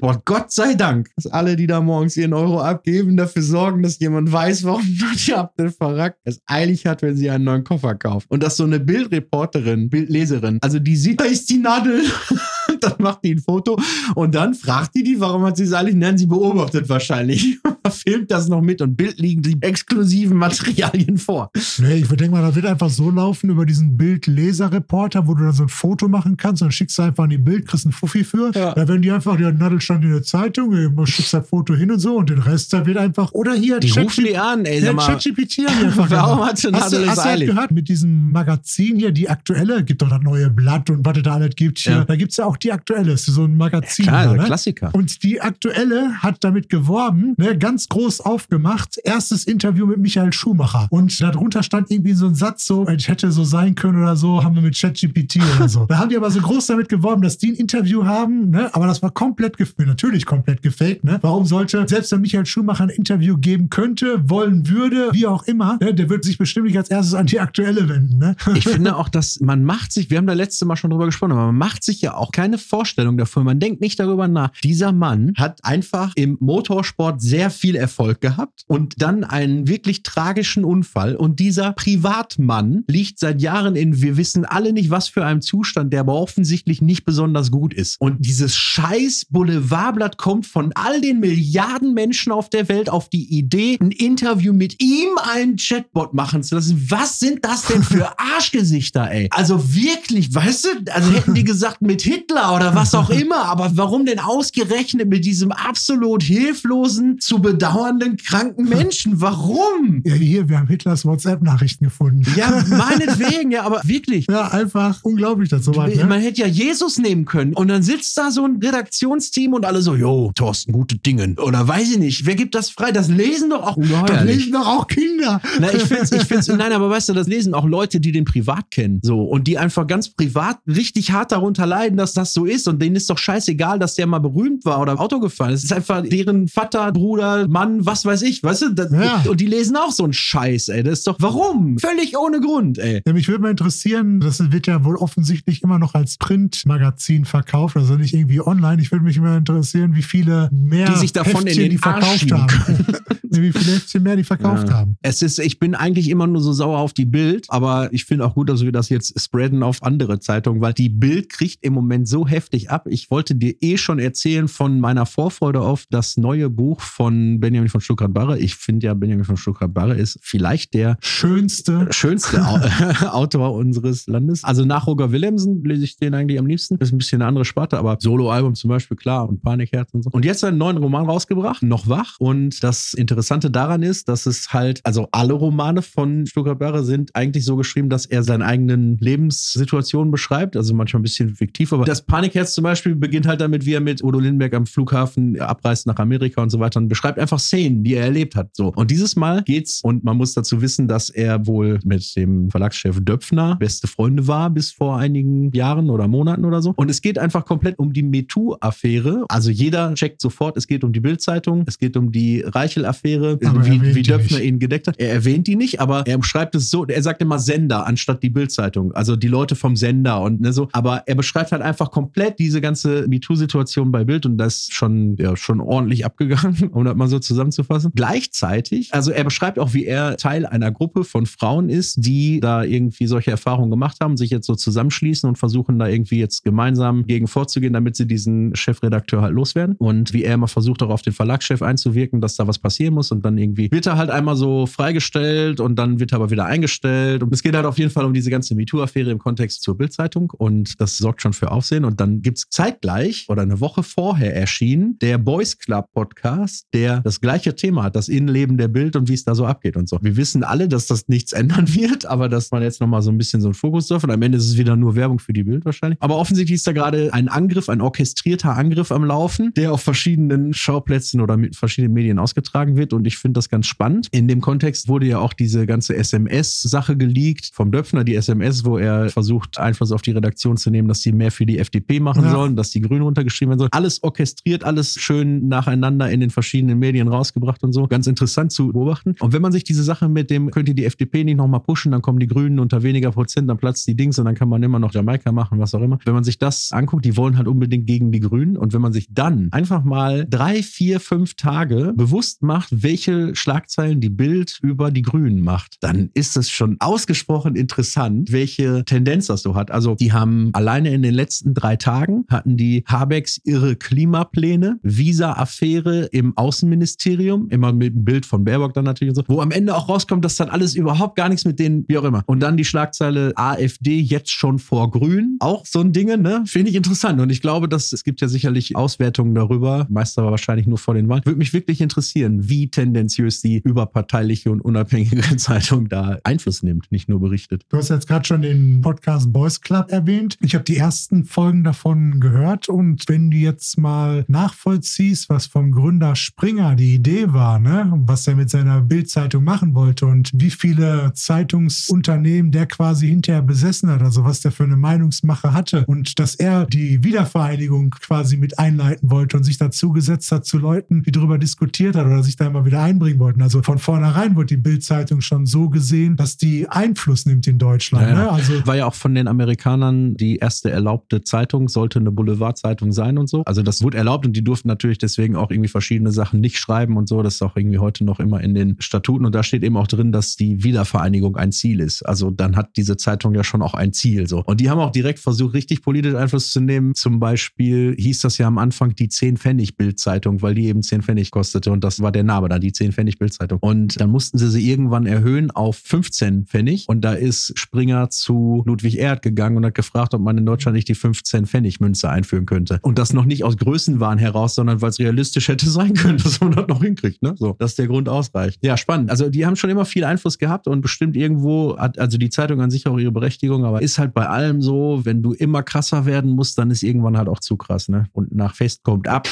[0.00, 3.98] Boah, Gott sei Dank, dass alle, die da morgens ihren Euro abgeben, dafür sorgen, dass
[3.98, 8.30] jemand weiß, warum Nadja Abdel Farag es eilig hat, wenn sie einen neuen Koffer kauft.
[8.30, 12.04] Und dass so eine Bildreporterin, Bildleserin, also die sieht, da ist die Nadel.
[12.80, 13.78] dann macht die ein Foto
[14.14, 15.94] und dann fragt die die, warum hat sie es eilig?
[15.94, 17.58] Nein, sie beobachtet wahrscheinlich,
[17.90, 21.50] filmt das noch mit und Bild liegen die exklusiven Materialien vor.
[21.78, 25.52] Nee, ich denke mal, da wird einfach so laufen über diesen Bild-Leser-Reporter, wo du dann
[25.52, 27.92] so ein Foto machen kannst und dann schickst du einfach an die Bild, kriegst einen
[27.92, 28.50] Fuffi für.
[28.54, 28.74] Ja.
[28.74, 31.90] Da werden die einfach, der Nadel stand in der Zeitung, man schickt das Foto hin
[31.90, 34.64] und so und den Rest, da wird einfach, oder hier, Die Chat- rufen die an,
[34.64, 35.06] ey, Ja, sag mal.
[35.06, 38.96] ChatGPT einfach Warum hat denn hast du, Nadel hast du halt gehört, mit diesem Magazin
[38.96, 41.92] hier, die aktuelle, gibt doch das neue Blatt und was es da alles gibt hier.
[41.92, 42.04] Ja.
[42.04, 44.06] Da gibt es ja auch die aktuelle, das ist so ein Magazin.
[44.06, 44.44] Klar, da, ne?
[44.44, 44.90] Klassiker.
[44.94, 50.86] Und die aktuelle hat damit geworben, ne, ganz groß aufgemacht, erstes Interview mit Michael Schumacher.
[50.90, 54.42] Und darunter stand irgendwie so ein Satz, so, ich hätte so sein können oder so,
[54.42, 55.86] haben wir mit ChatGPT oder so.
[55.96, 58.86] Da haben die aber so groß damit geworben, dass die ein Interview haben, ne, aber
[58.86, 61.18] das war komplett natürlich komplett gefaked, ne.
[61.22, 65.78] Warum sollte, selbst wenn Michael Schumacher ein Interview geben könnte, wollen würde, wie auch immer,
[65.80, 68.36] ne, der wird sich bestimmt nicht als erstes an die aktuelle wenden, ne.
[68.54, 71.32] Ich finde auch, dass man macht sich, wir haben da letzte Mal schon drüber gesprochen,
[71.32, 73.44] aber man macht sich ja auch keine Vorstellung davon.
[73.44, 74.50] Man denkt nicht darüber nach.
[74.62, 80.64] Dieser Mann hat einfach im Motorsport sehr viel Erfolg gehabt und dann einen wirklich tragischen
[80.64, 81.16] Unfall.
[81.16, 85.92] Und dieser Privatmann liegt seit Jahren in, wir wissen alle nicht, was für einem Zustand,
[85.92, 87.96] der aber offensichtlich nicht besonders gut ist.
[88.00, 93.24] Und dieses scheiß Boulevardblatt kommt von all den Milliarden Menschen auf der Welt auf die
[93.36, 96.86] Idee, ein Interview mit ihm, einen Chatbot machen zu lassen.
[96.88, 99.28] Was sind das denn für Arschgesichter, ey?
[99.30, 103.70] Also wirklich, weißt du, also hätten die gesagt mit Hitler oder was auch immer, aber
[103.74, 109.20] warum denn ausgerechnet mit diesem absolut hilflosen, zu bedauernden, kranken Menschen?
[109.20, 110.02] Warum?
[110.04, 112.22] Ja, hier, wir haben Hitlers WhatsApp-Nachrichten gefunden.
[112.36, 114.26] Ja, meinetwegen, ja, aber wirklich.
[114.28, 116.04] Ja, einfach unglaublich, dass sowas, ne?
[116.04, 117.54] Man hätte ja Jesus nehmen können.
[117.54, 121.34] Und dann sitzt da so ein Redaktionsteam und alle so, jo, Thorsten, gute Dinge.
[121.42, 122.92] Oder weiß ich nicht, wer gibt das frei?
[122.92, 124.36] Das lesen doch auch Das ungeheuerlich.
[124.36, 125.40] lesen doch auch Kinder.
[125.58, 128.24] Na, ich find's, ich find's, nein, aber weißt du, das lesen auch Leute, die den
[128.26, 129.00] privat kennen.
[129.02, 129.22] So.
[129.22, 132.68] Und die einfach ganz privat richtig hart darunter leiden, dass das so ist.
[132.68, 135.60] Und denen ist doch scheißegal, dass der mal berühmt war oder Auto gefahren ist.
[135.60, 138.42] Es ist einfach deren Vater, Bruder, Mann, was weiß ich.
[138.42, 138.68] Weißt du?
[138.74, 139.22] Das, Ja.
[139.28, 140.82] Und die lesen auch so einen Scheiß, ey.
[140.82, 141.78] Das ist doch, warum?
[141.78, 143.02] Völlig ohne Grund, ey.
[143.06, 147.76] Ja, mich würde mal interessieren, das wird ja wohl offensichtlich immer noch als Printmagazin verkauft,
[147.76, 148.80] also nicht irgendwie online.
[148.80, 151.78] Ich würde mich immer interessieren, wie viele mehr Die sich davon in Heftchen den die
[151.78, 152.86] verkauft haben.
[153.22, 154.74] wie viele Heftchen mehr die verkauft Ja.
[154.78, 154.96] haben.
[155.02, 158.24] Es ist, ich bin eigentlich immer nur so sauer auf die Bild, aber ich finde
[158.26, 161.74] auch gut, dass wir das jetzt spreaden auf andere Zeitungen, weil die Bild kriegt im
[161.74, 162.86] Moment so heftig ab.
[162.88, 167.68] Ich wollte dir eh schon erzählen von meiner Vorfreude auf das neue Buch von Benjamin
[167.68, 168.38] von Stuttgart-Barre.
[168.38, 171.88] Ich finde ja, Benjamin von Stuttgart-Barre ist vielleicht der Schönste.
[171.90, 172.58] schönste Au
[173.10, 174.44] Autor unseres Landes.
[174.44, 176.78] Also nach Roger Willemsen lese ich den eigentlich am liebsten.
[176.78, 180.02] Das ist ein bisschen eine andere Sparte, aber Soloalbum zum Beispiel, klar, und Panikherz und
[180.02, 180.10] so.
[180.10, 182.16] Und jetzt einen neuen Roman rausgebracht, noch wach.
[182.18, 187.14] Und das Interessante daran ist, dass es halt, also alle Romane von Stuttgart Barre sind
[187.14, 190.56] eigentlich so geschrieben, dass er seine eigenen Lebenssituationen beschreibt.
[190.56, 193.80] Also manchmal ein bisschen fiktiv, aber das Panikherz zum Beispiel beginnt halt damit, wie er
[193.80, 197.82] mit Udo Lindenberg am Flughafen abreist nach Amerika und so weiter und beschreibt einfach Szenen,
[197.82, 198.50] die er erlebt hat.
[198.52, 198.72] So.
[198.74, 203.00] Und dieses Mal geht's, und man muss dazu wissen, dass er wohl mit dem Verlagschef
[203.00, 206.72] Döpfner beste Freunde war bis vor einigen Jahren oder Monaten oder so.
[206.76, 209.24] Und es geht einfach komplett um die MeToo-Affäre.
[209.28, 213.94] Also jeder checkt sofort, es geht um die Bildzeitung, es geht um die Reichel-Affäre, wie,
[213.94, 214.98] wie Döpfner ihn gedeckt hat.
[214.98, 218.30] Er erwähnt die nicht, aber er beschreibt es so, er sagt immer Sender anstatt die
[218.30, 218.92] Bildzeitung.
[218.92, 220.68] Also die Leute vom Sender und ne, so.
[220.72, 225.16] Aber er beschreibt halt einfach komplett diese ganze MeToo-Situation bei Bild und das ist schon,
[225.16, 227.92] ja, schon ordentlich abgegangen, um das mal so zusammenzufassen.
[227.94, 232.62] Gleichzeitig, also er beschreibt auch, wie er Teil einer Gruppe von Frauen ist, die da
[232.64, 237.06] irgendwie solche Erfahrungen gemacht haben, sich jetzt so zusammenschließen und versuchen da irgendwie jetzt gemeinsam
[237.06, 239.76] gegen vorzugehen, damit sie diesen Chefredakteur halt loswerden.
[239.78, 243.10] Und wie er immer versucht, auch auf den Verlagschef einzuwirken, dass da was passieren muss
[243.10, 246.46] und dann irgendwie wird er halt einmal so freigestellt und dann wird er aber wieder
[246.46, 247.22] eingestellt.
[247.22, 250.30] Und es geht halt auf jeden Fall um diese ganze MeToo-Affäre im Kontext zur Bildzeitung
[250.30, 251.84] und das sorgt schon für Aufsehen.
[251.84, 256.95] Und dann gibt es zeitgleich oder eine Woche vorher erschienen der Boys Club Podcast, der
[257.04, 259.88] das gleiche Thema hat, das Innenleben der Bild und wie es da so abgeht und
[259.88, 259.98] so.
[260.02, 263.18] Wir wissen alle, dass das nichts ändern wird, aber dass man jetzt nochmal so ein
[263.18, 265.44] bisschen so einen Fokus drauf und am Ende ist es wieder nur Werbung für die
[265.44, 265.98] Bild wahrscheinlich.
[266.02, 270.52] Aber offensichtlich ist da gerade ein Angriff, ein orchestrierter Angriff am Laufen, der auf verschiedenen
[270.54, 274.08] Schauplätzen oder mit verschiedenen Medien ausgetragen wird und ich finde das ganz spannend.
[274.12, 278.78] In dem Kontext wurde ja auch diese ganze SMS-Sache geleakt vom Döpfner, die SMS, wo
[278.78, 282.24] er versucht, Einfluss auf die Redaktion zu nehmen, dass sie mehr für die FDP machen
[282.24, 282.30] Ja.
[282.30, 283.72] sollen, dass die Grünen runtergeschrieben werden sollen.
[283.72, 287.86] Alles orchestriert, alles schön nacheinander in den verschiedenen Medien rausgebracht und so.
[287.86, 289.14] Ganz interessant zu beobachten.
[289.20, 291.92] Und wenn man sich diese Sache mit dem, könnt ihr die FDP nicht nochmal pushen,
[291.92, 294.62] dann kommen die Grünen unter weniger Prozent, dann platzt die Dings und dann kann man
[294.62, 295.98] immer noch Jamaika machen, was auch immer.
[296.04, 298.56] Wenn man sich das anguckt, die wollen halt unbedingt gegen die Grünen.
[298.56, 304.00] Und wenn man sich dann einfach mal drei, vier, fünf Tage bewusst macht, welche Schlagzeilen
[304.00, 309.42] die Bild über die Grünen macht, dann ist es schon ausgesprochen interessant, welche Tendenz das
[309.42, 309.70] so hat.
[309.70, 316.06] Also die haben alleine in den letzten drei Tagen hatten die Habecks ihre Klimapläne, Visa-Affäre
[316.12, 316.36] im
[316.76, 319.88] Innenministerium, immer mit einem Bild von Baerbock dann natürlich und so, wo am Ende auch
[319.88, 322.22] rauskommt, dass dann alles überhaupt gar nichts mit denen, wie auch immer.
[322.26, 325.36] Und dann die Schlagzeile AfD jetzt schon vor Grün.
[325.40, 326.44] Auch so ein Ding, ne?
[326.46, 327.20] Finde ich interessant.
[327.20, 330.94] Und ich glaube, dass es gibt ja sicherlich Auswertungen darüber, meist aber wahrscheinlich nur vor
[330.94, 331.22] den Wahlen.
[331.24, 337.08] Würde mich wirklich interessieren, wie tendenziös die überparteiliche und unabhängige Zeitung da Einfluss nimmt, nicht
[337.08, 337.64] nur berichtet.
[337.70, 340.36] Du hast jetzt gerade schon den Podcast Boys Club erwähnt.
[340.40, 345.72] Ich habe die ersten Folgen davon gehört und wenn du jetzt mal nachvollziehst, was vom
[345.72, 350.50] Gründer Springer die Idee war, ne, was er mit seiner Bildzeitung machen wollte und wie
[350.50, 356.18] viele Zeitungsunternehmen der quasi hinterher besessen hat, also was der für eine Meinungsmache hatte und
[356.18, 361.02] dass er die Wiedervereinigung quasi mit einleiten wollte und sich dazu gesetzt hat zu Leuten,
[361.02, 363.42] die darüber diskutiert hat oder sich da immer wieder einbringen wollten.
[363.42, 368.08] Also von vornherein wurde die Bildzeitung schon so gesehen, dass die Einfluss nimmt in Deutschland.
[368.08, 368.24] Ja, ja.
[368.24, 368.30] Ne?
[368.30, 373.18] Also War ja auch von den Amerikanern die erste erlaubte Zeitung, sollte eine Boulevardzeitung sein
[373.18, 373.42] und so.
[373.44, 376.96] Also das wurde erlaubt und die durften natürlich deswegen auch irgendwie verschiedene Sachen nicht schreiben
[376.96, 377.22] und so.
[377.22, 379.26] Das ist auch irgendwie heute noch immer in den Statuten.
[379.26, 382.02] Und da steht eben auch drin, dass die Wiedervereinigung ein Ziel ist.
[382.02, 384.26] Also dann hat diese Zeitung ja schon auch ein Ziel.
[384.26, 384.42] So.
[384.44, 386.94] Und die haben auch direkt versucht, richtig politisch Einfluss zu nehmen.
[386.94, 391.02] Zum Beispiel hieß das ja am Anfang die 10 Pfennig Bildzeitung, weil die eben 10
[391.02, 391.70] Pfennig kostete.
[391.70, 393.58] Und das war der Name dann, die 10 Pfennig Bildzeitung.
[393.60, 396.84] Und dann mussten sie sie irgendwann erhöhen auf 15 Pfennig.
[396.88, 400.76] Und da ist Springer zu Ludwig Erd gegangen und hat gefragt, ob man in Deutschland
[400.76, 402.78] nicht die 15 Pfennig Münze einführen könnte.
[402.82, 406.40] Und das noch nicht aus Größenwahn heraus, sondern weil es realistisch hätte sein können, dass
[406.46, 407.22] man das noch hinkriegt.
[407.22, 407.34] Ne?
[407.36, 408.58] So, dass der Grund ausreicht.
[408.62, 409.10] Ja, spannend.
[409.10, 412.60] Also die haben schon immer viel Einfluss gehabt und bestimmt irgendwo hat also die Zeitung
[412.60, 416.06] an sich auch ihre Berechtigung, aber ist halt bei allem so, wenn du immer krasser
[416.06, 417.88] werden musst, dann ist irgendwann halt auch zu krass.
[417.88, 418.06] Ne?
[418.12, 419.28] Und nach Fest kommt ab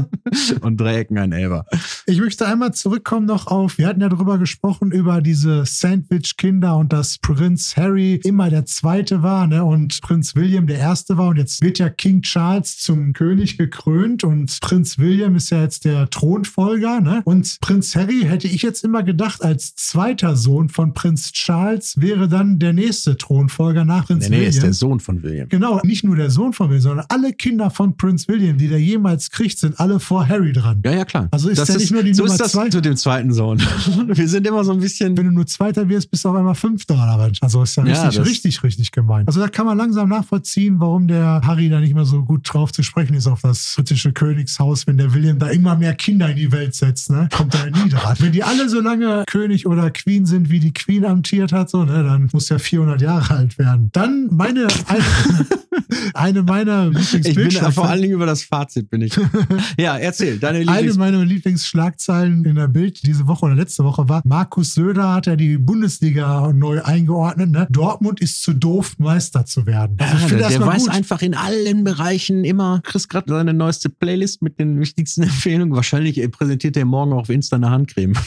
[0.60, 1.66] und Dreiecken ein Elber.
[2.06, 6.92] Ich möchte einmal zurückkommen noch auf, wir hatten ja darüber gesprochen, über diese Sandwich-Kinder und
[6.92, 9.64] dass Prinz Harry immer der Zweite war ne?
[9.64, 11.28] und Prinz William der Erste war.
[11.28, 15.84] Und jetzt wird ja King Charles zum König gekrönt und Prinz William ist ja jetzt
[15.84, 16.10] der
[16.56, 17.00] Thronfolger.
[17.00, 17.22] Ne?
[17.24, 22.28] Und Prinz Harry hätte ich jetzt immer gedacht, als zweiter Sohn von Prinz Charles wäre
[22.28, 24.50] dann der nächste Thronfolger nach Prinz Nee, nee, William.
[24.50, 25.48] ist der Sohn von William.
[25.48, 28.80] Genau, nicht nur der Sohn von William, sondern alle Kinder von Prinz William, die der
[28.80, 30.80] jemals kriegt, sind alle vor Harry dran.
[30.84, 31.28] Ja, ja, klar.
[31.30, 32.68] Also ist der nicht nur die so Nummer ist das zwei?
[32.68, 33.58] zu dem zweiten Sohn.
[34.06, 35.16] Wir sind immer so ein bisschen.
[35.16, 37.38] Wenn du nur Zweiter wirst, bist du auf einmal Fünfter oder was?
[37.40, 39.26] Also ist ja Ja, richtig, das- richtig, richtig gemein.
[39.26, 42.72] Also da kann man langsam nachvollziehen, warum der Harry da nicht mehr so gut drauf
[42.72, 46.36] zu sprechen ist auf das britische Königshaus, wenn der William da immer mehr Kinder in
[46.36, 47.28] die Welt setzt, ne?
[47.32, 48.16] Kommt er nie dran.
[48.18, 51.84] Wenn die alle so lange König oder Queen sind, wie die Queen amtiert hat, so,
[51.84, 53.90] ne, dann muss er 400 Jahre alt werden.
[53.92, 55.04] Dann meine, eine,
[56.14, 57.72] eine meiner Ich bin Lieblingsbildschlagzeilen.
[57.74, 59.14] vor allen Dingen über das Fazit bin ich.
[59.78, 64.08] ja, erzähl, deine Eine Lieblings meiner Lieblingsschlagzeilen in der Bild diese Woche oder letzte Woche
[64.08, 67.50] war, Markus Söder hat ja die Bundesliga neu eingeordnet.
[67.50, 67.66] Ne?
[67.70, 69.96] Dortmund ist zu doof, Meister zu werden.
[70.00, 70.94] Also ich Ja, finde der der weiß gut.
[70.94, 75.74] einfach in allen Bereichen immer, kriegst gerade seine neueste Playlist mit den wichtigsten Empfehlungen.
[75.74, 78.14] Wahrscheinlich äh, präsentiert er morgen auf Insta eine Handcreme.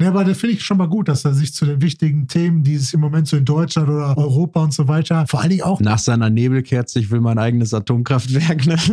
[0.00, 2.62] Ja, aber da finde ich schon mal gut, dass er sich zu den wichtigen Themen,
[2.62, 5.62] die es im Moment so in Deutschland oder Europa und so weiter, vor allen Dingen
[5.62, 8.66] auch Nach seiner Nebelkerze, ich will mein eigenes Atomkraftwerk.
[8.66, 8.76] Ne?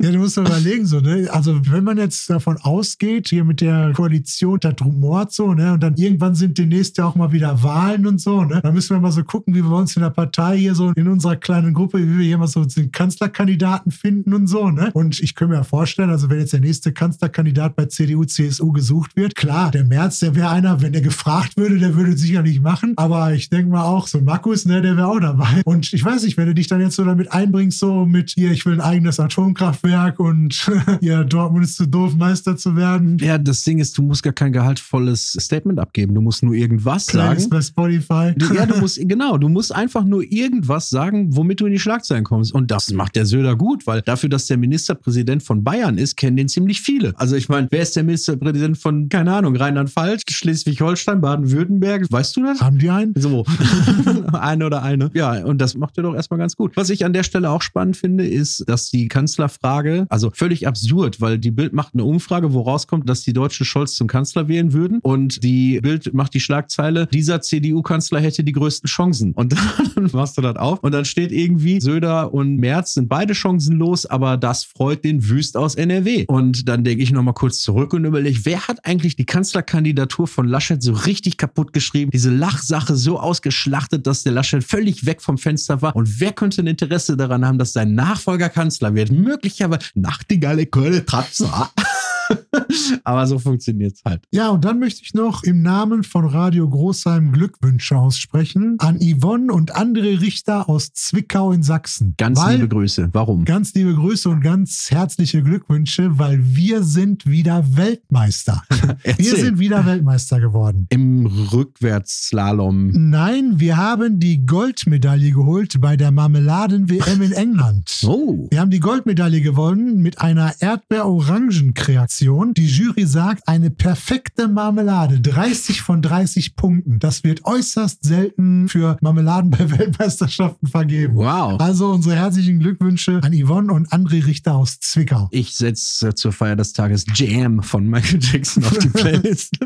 [0.00, 1.28] Ja, du musst doch überlegen, so, ne?
[1.30, 5.74] Also, wenn man jetzt davon ausgeht, hier mit der Koalition, das rumort so, ne?
[5.74, 8.60] Und dann irgendwann sind demnächst ja auch mal wieder Wahlen und so, ne?
[8.62, 11.08] Dann müssen wir mal so gucken, wie wir uns in der Partei hier so in
[11.08, 14.90] unserer kleinen Gruppe, wie wir hier mal so den Kanzlerkandidaten finden und so, ne?
[14.94, 18.72] Und ich könnte mir ja vorstellen, also wenn jetzt der nächste Kanzlerkandidat bei CDU, CSU
[18.72, 22.20] gesucht wird, klar, der Merz, der wäre einer, wenn der gefragt würde, der würde es
[22.20, 22.94] sicherlich machen.
[22.96, 25.62] Aber ich denke mal auch, so Markus, ne, der wäre auch dabei.
[25.64, 28.50] Und ich weiß nicht, wenn du dich dann jetzt so damit einbringst, so mit hier,
[28.50, 33.18] ich will ein eigenes Atomkraftwerk und ja, Dortmund ist zu doof, Meister zu werden.
[33.18, 36.14] Ja, das Ding ist, du musst gar kein gehaltvolles Statement abgeben.
[36.14, 37.50] Du musst nur irgendwas Playlist sagen.
[37.50, 38.54] bei Spotify.
[38.54, 42.24] Ja, du musst, genau, du musst einfach nur irgendwas sagen, womit du in die Schlagzeilen
[42.24, 42.52] kommst.
[42.52, 46.36] Und das macht der Söder gut, weil dafür, dass der Ministerpräsident von Bayern ist, kennen
[46.36, 47.12] den ziemlich viele.
[47.16, 52.06] Also ich meine, wer ist der Ministerpräsident von, keine Ahnung, Rheinland-Pfalz, Schleswig-Holstein, Baden-Württemberg?
[52.10, 52.60] Weißt du das?
[52.60, 53.14] Haben die einen?
[53.16, 53.44] So.
[54.32, 55.10] eine oder eine.
[55.14, 56.76] Ja, und das macht er doch erstmal ganz gut.
[56.76, 61.20] Was ich an der Stelle auch spannend finde, ist, dass die Kanzlerfrage, also völlig absurd,
[61.20, 64.72] weil die Bild macht eine Umfrage, wo rauskommt, dass die Deutschen Scholz zum Kanzler wählen
[64.72, 65.00] würden.
[65.02, 69.32] Und die Bild macht die Schlagzeile, dieser CDU-Kanzler hätte die größten Chancen.
[69.32, 69.54] Und
[69.96, 70.80] dann machst du das auf.
[70.82, 75.56] Und dann steht irgendwie, Söder und Merz sind beide chancenlos, aber das freut den Wüst
[75.56, 76.26] aus NRW.
[76.28, 80.46] Und dann denke ich nochmal kurz zurück und überlege, wer hat eigentlich die Kanzlerkandidatur von
[80.46, 82.10] Laschet so richtig kaputt geschrieben?
[82.10, 85.94] Diese Lachsache so ausgeschlachtet, dass der Laschet völlig weg vom Fenster war.
[85.96, 89.10] Und wer könnte ein Interesse daran haben, dass sein Nachfolger Kanzler wird?
[89.10, 91.70] Möglicherweise Nachtigalle Kölle Tratza.
[93.04, 94.22] Aber so funktioniert es halt.
[94.30, 99.52] Ja, und dann möchte ich noch im Namen von Radio Großheim Glückwünsche aussprechen an Yvonne
[99.52, 102.14] und André Richter aus Zwickau in Sachsen.
[102.16, 103.10] Ganz Weil- liebe Grüße.
[103.12, 103.44] Warum?
[103.44, 108.62] Ganz liebe Grüße und ganz herzliche Glückwünsche, weil wir sind wieder Weltmeister.
[109.16, 110.86] Wir sind wieder Weltmeister geworden.
[110.90, 113.10] Im Rückwärtsslalom.
[113.10, 118.00] Nein, wir haben die Goldmedaille geholt bei der Marmeladen-WM in England.
[118.06, 118.46] Oh.
[118.50, 122.17] Wir haben die Goldmedaille gewonnen mit einer Erdbeer-Orangen-Kreation.
[122.20, 126.98] Die Jury sagt, eine perfekte Marmelade, 30 von 30 Punkten.
[126.98, 131.14] Das wird äußerst selten für Marmeladen bei Weltmeisterschaften vergeben.
[131.14, 131.60] Wow.
[131.60, 135.28] Also unsere herzlichen Glückwünsche an Yvonne und André Richter aus Zwickau.
[135.30, 139.58] Ich setze zur Feier des Tages Jam von Michael Jackson auf die Playlist.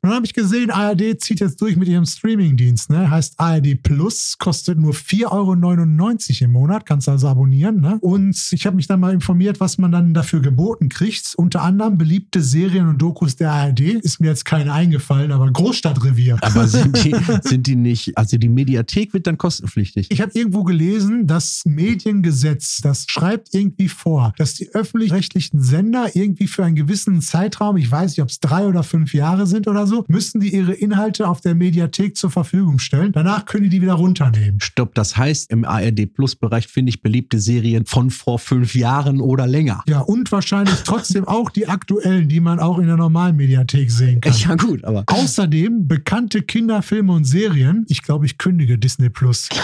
[0.00, 2.88] Dann habe ich gesehen, ARD zieht jetzt durch mit ihrem Streamingdienst.
[2.88, 3.10] Ne?
[3.10, 7.82] Heißt ARD Plus, kostet nur 4,99 Euro im Monat, kannst also abonnieren.
[7.82, 7.98] Ne?
[8.00, 11.34] Und ich habe mich dann mal informiert, was man dann dafür geboten kriegt.
[11.36, 13.80] Unter anderem beliebte Serien und Dokus der ARD.
[13.80, 16.38] Ist mir jetzt keine eingefallen, aber Großstadtrevier.
[16.40, 20.06] Aber sind die, sind die nicht, also die Mediathek wird dann kostenpflichtig.
[20.10, 26.46] Ich habe irgendwo gelesen, das Mediengesetz, das schreibt irgendwie vor, dass die öffentlich-rechtlichen Sender irgendwie
[26.46, 29.86] für einen gewissen Zeitraum, ich weiß nicht, ob es drei oder fünf Jahre sind oder
[29.86, 33.12] so, müssen die ihre Inhalte auf der Mediathek zur Verfügung stellen.
[33.12, 34.60] Danach können die die wieder runternehmen.
[34.60, 39.20] Stopp, das heißt, im ARD Plus Bereich finde ich beliebte Serien von vor fünf Jahren
[39.20, 39.82] oder länger.
[39.88, 44.20] Ja, und wahrscheinlich trotzdem auch die aktuellen, die man auch in der normalen Mediathek sehen
[44.20, 44.34] kann.
[44.34, 45.04] Ja, gut, aber.
[45.06, 47.84] Außerdem bekannte Kinderfilme und Serien.
[47.88, 49.48] Ich glaube, ich kündige Disney Plus.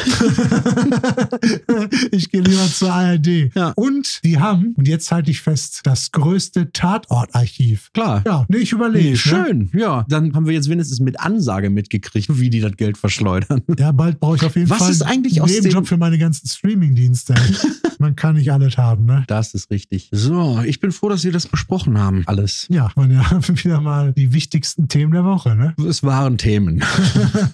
[2.11, 3.55] ich gehe lieber zur ARD.
[3.55, 3.73] Ja.
[3.77, 7.91] Und die haben, und jetzt halte ich fest, das größte Tatortarchiv.
[7.93, 8.23] Klar.
[8.27, 9.05] Ja, nee, ich überlege.
[9.05, 9.17] Nee, ne?
[9.17, 10.05] schön, ja.
[10.09, 13.63] Dann haben wir jetzt wenigstens mit Ansage mitgekriegt, wie die das Geld verschleudern.
[13.79, 16.19] Ja, bald brauche ich auf jeden Was Fall ist eigentlich einen aus Nebenjob für meine
[16.19, 17.35] ganzen Streaming-Dienste.
[17.99, 19.25] Man kann nicht alles haben, ne?
[19.27, 20.09] Das ist richtig.
[20.13, 22.14] So, ich bin froh, dass wir das besprochen haben.
[22.27, 22.67] Alles.
[22.71, 25.75] Ja, man ja wieder mal die wichtigsten Themen der Woche, ne?
[25.89, 26.83] Es waren Themen.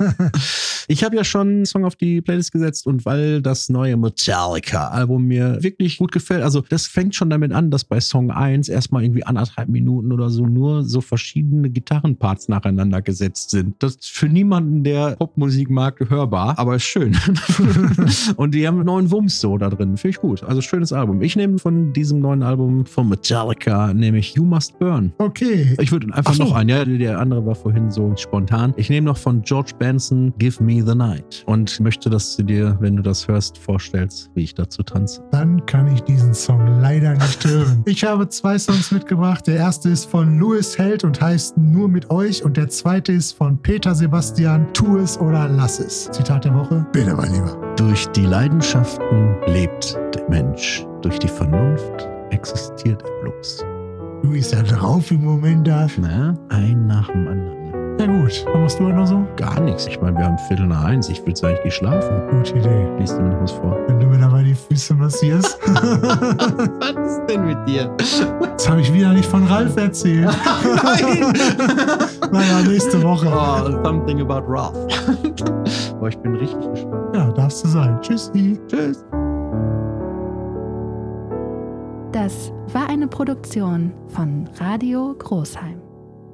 [0.89, 5.25] ich habe ja schon einen Song auf die Playlist gesetzt und weil das neue Metallica-Album
[5.25, 9.05] mir wirklich gut gefällt, also das fängt schon damit an, dass bei Song 1 erstmal
[9.05, 13.77] irgendwie anderthalb Minuten oder so nur so verschiedene Gitarrenparts nacheinander gesetzt sind.
[13.83, 17.17] Das ist für niemanden, der Popmusik mag, hörbar, aber ist schön.
[18.37, 19.97] und die haben einen neuen Wumms so da drin.
[19.97, 20.43] Finde ich gut.
[20.43, 21.23] Also schönes Album.
[21.23, 25.13] Ich nehme von diesem neuen Album von Metallica, nämlich You Must Burn.
[25.19, 25.75] Okay.
[25.81, 26.45] Ich würde einfach Ach so.
[26.45, 28.75] noch einen, ja, der andere war vorhin so spontan.
[28.77, 32.77] Ich nehme noch von George Benson Give Me the Night und möchte, dass du dir,
[32.81, 35.23] wenn du das hörst, vorstellst, wie ich dazu tanze.
[35.31, 37.83] Dann kann ich diesen Song leider nicht hören.
[37.91, 39.47] Ich habe zwei Songs mitgebracht.
[39.47, 43.33] Der erste ist von Louis Held und heißt Nur mit euch und der zweite ist
[43.33, 46.11] von Peter Sebastian Tu es oder lass es.
[46.11, 46.87] Zitat der Woche.
[46.93, 47.75] Bitte, mein Lieber.
[47.77, 53.65] Durch die Leidenschaften lebt der Mensch, durch die Vernunft existiert er bloß.
[54.23, 55.87] Du ist ja drauf im Moment da.
[55.99, 57.99] Na, ein nach dem anderen.
[57.99, 59.27] Ja gut, was machst du heute noch so?
[59.37, 59.87] Gar nichts.
[59.87, 61.09] Ich meine, wir haben Viertel nach eins.
[61.09, 62.23] Ich würde sagen, ich gehe schlafen.
[62.31, 62.89] Gute Idee.
[62.99, 63.79] Liest du mir noch was vor?
[63.87, 65.59] Wenn du mir dabei die Füße massierst.
[65.67, 67.95] Was ist denn mit dir?
[67.99, 70.29] Das habe ich wieder nicht von Ralf erzählt.
[70.83, 71.33] Nein!
[72.33, 73.29] naja, nächste Woche.
[73.31, 74.79] Oh, something about Ralph.
[75.99, 77.15] Boah, ich bin richtig gespannt.
[77.15, 77.99] Ja, darfst du sein.
[78.01, 78.59] Tschüssi.
[78.69, 79.05] Tschüss.
[82.13, 85.80] Das war eine Produktion von Radio Großheim.